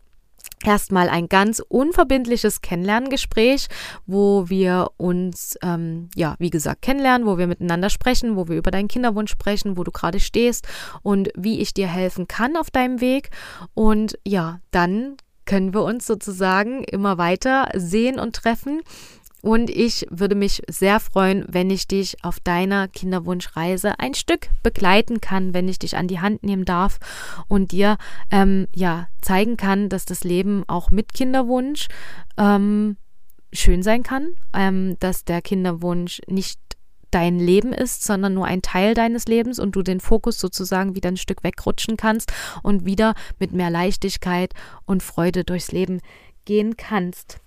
[0.64, 3.68] erstmal ein ganz unverbindliches Kennenlerngespräch,
[4.06, 8.70] wo wir uns, ähm, ja, wie gesagt, kennenlernen, wo wir miteinander sprechen, wo wir über
[8.70, 10.66] deinen Kinderwunsch sprechen, wo du gerade stehst
[11.02, 13.30] und wie ich dir helfen kann auf deinem Weg.
[13.74, 18.82] Und ja, dann können wir uns sozusagen immer weiter sehen und treffen
[19.42, 25.20] und ich würde mich sehr freuen, wenn ich dich auf deiner Kinderwunschreise ein Stück begleiten
[25.20, 26.98] kann, wenn ich dich an die Hand nehmen darf
[27.46, 27.98] und dir
[28.30, 31.86] ähm, ja zeigen kann, dass das Leben auch mit Kinderwunsch
[32.36, 32.96] ähm,
[33.52, 36.58] schön sein kann, ähm, dass der Kinderwunsch nicht
[37.10, 41.08] dein Leben ist, sondern nur ein Teil deines Lebens und du den Fokus sozusagen wieder
[41.08, 42.32] ein Stück wegrutschen kannst
[42.62, 44.52] und wieder mit mehr Leichtigkeit
[44.84, 46.00] und Freude durchs Leben
[46.44, 47.38] gehen kannst.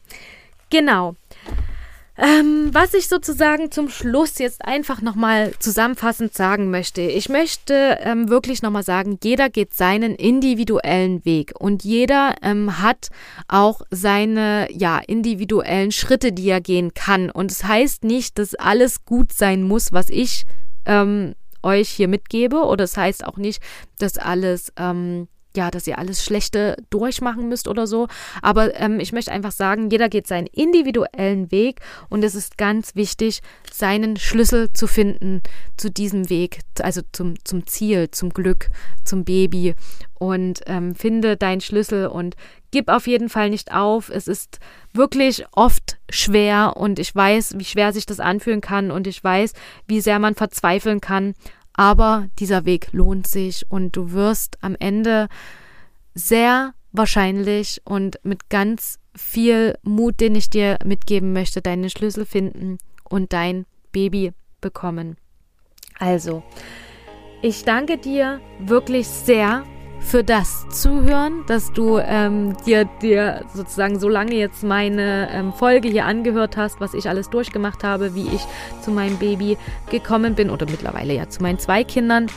[0.69, 1.15] Genau.
[2.17, 7.01] Ähm, was ich sozusagen zum Schluss jetzt einfach nochmal zusammenfassend sagen möchte.
[7.01, 13.07] Ich möchte ähm, wirklich nochmal sagen, jeder geht seinen individuellen Weg und jeder ähm, hat
[13.47, 17.29] auch seine ja, individuellen Schritte, die er gehen kann.
[17.29, 20.43] Und es das heißt nicht, dass alles gut sein muss, was ich
[20.85, 21.33] ähm,
[21.63, 22.57] euch hier mitgebe.
[22.65, 23.61] Oder es das heißt auch nicht,
[23.99, 28.07] dass alles ähm, ja, dass ihr alles Schlechte durchmachen müsst oder so.
[28.41, 31.79] Aber ähm, ich möchte einfach sagen, jeder geht seinen individuellen Weg
[32.09, 33.41] und es ist ganz wichtig,
[33.71, 35.41] seinen Schlüssel zu finden
[35.77, 38.69] zu diesem Weg, also zum, zum Ziel, zum Glück,
[39.03, 39.75] zum Baby.
[40.13, 42.35] Und ähm, finde deinen Schlüssel und
[42.69, 44.09] gib auf jeden Fall nicht auf.
[44.09, 44.59] Es ist
[44.93, 49.53] wirklich oft schwer und ich weiß, wie schwer sich das anfühlen kann und ich weiß,
[49.87, 51.33] wie sehr man verzweifeln kann.
[51.73, 55.27] Aber dieser Weg lohnt sich und du wirst am Ende
[56.13, 62.77] sehr wahrscheinlich und mit ganz viel Mut, den ich dir mitgeben möchte, deine Schlüssel finden
[63.09, 65.17] und dein Baby bekommen.
[65.99, 66.43] Also,
[67.41, 69.63] ich danke dir wirklich sehr
[70.01, 75.87] für das Zuhören, dass du ähm, dir, dir sozusagen so lange jetzt meine ähm, Folge
[75.87, 78.41] hier angehört hast, was ich alles durchgemacht habe, wie ich
[78.81, 79.57] zu meinem Baby
[79.89, 82.27] gekommen bin oder mittlerweile ja zu meinen zwei Kindern.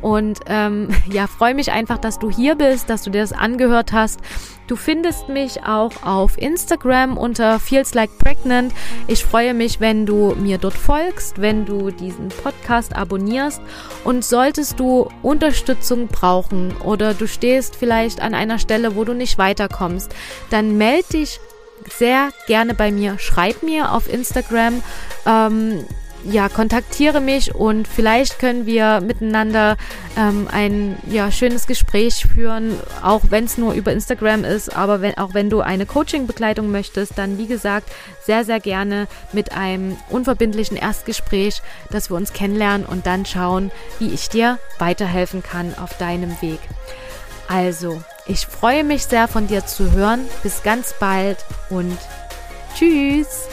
[0.00, 3.92] Und ähm, ja, freue mich einfach, dass du hier bist, dass du dir das angehört
[3.92, 4.20] hast.
[4.66, 8.72] Du findest mich auch auf Instagram unter Feels Like Pregnant.
[9.06, 13.60] Ich freue mich, wenn du mir dort folgst, wenn du diesen Podcast abonnierst.
[14.04, 19.36] Und solltest du Unterstützung brauchen oder du stehst vielleicht an einer Stelle, wo du nicht
[19.38, 20.14] weiterkommst,
[20.50, 21.40] dann melde dich
[21.98, 23.18] sehr gerne bei mir.
[23.18, 24.82] Schreib mir auf Instagram.
[25.26, 25.84] Ähm,
[26.24, 29.76] ja, kontaktiere mich und vielleicht können wir miteinander
[30.16, 35.18] ähm, ein ja, schönes Gespräch führen, auch wenn es nur über Instagram ist, aber wenn,
[35.18, 37.88] auch wenn du eine Coaching-Begleitung möchtest, dann wie gesagt
[38.24, 44.12] sehr, sehr gerne mit einem unverbindlichen Erstgespräch, dass wir uns kennenlernen und dann schauen, wie
[44.12, 46.60] ich dir weiterhelfen kann auf deinem Weg.
[47.48, 50.24] Also, ich freue mich sehr von dir zu hören.
[50.42, 51.98] Bis ganz bald und
[52.74, 53.48] tschüss.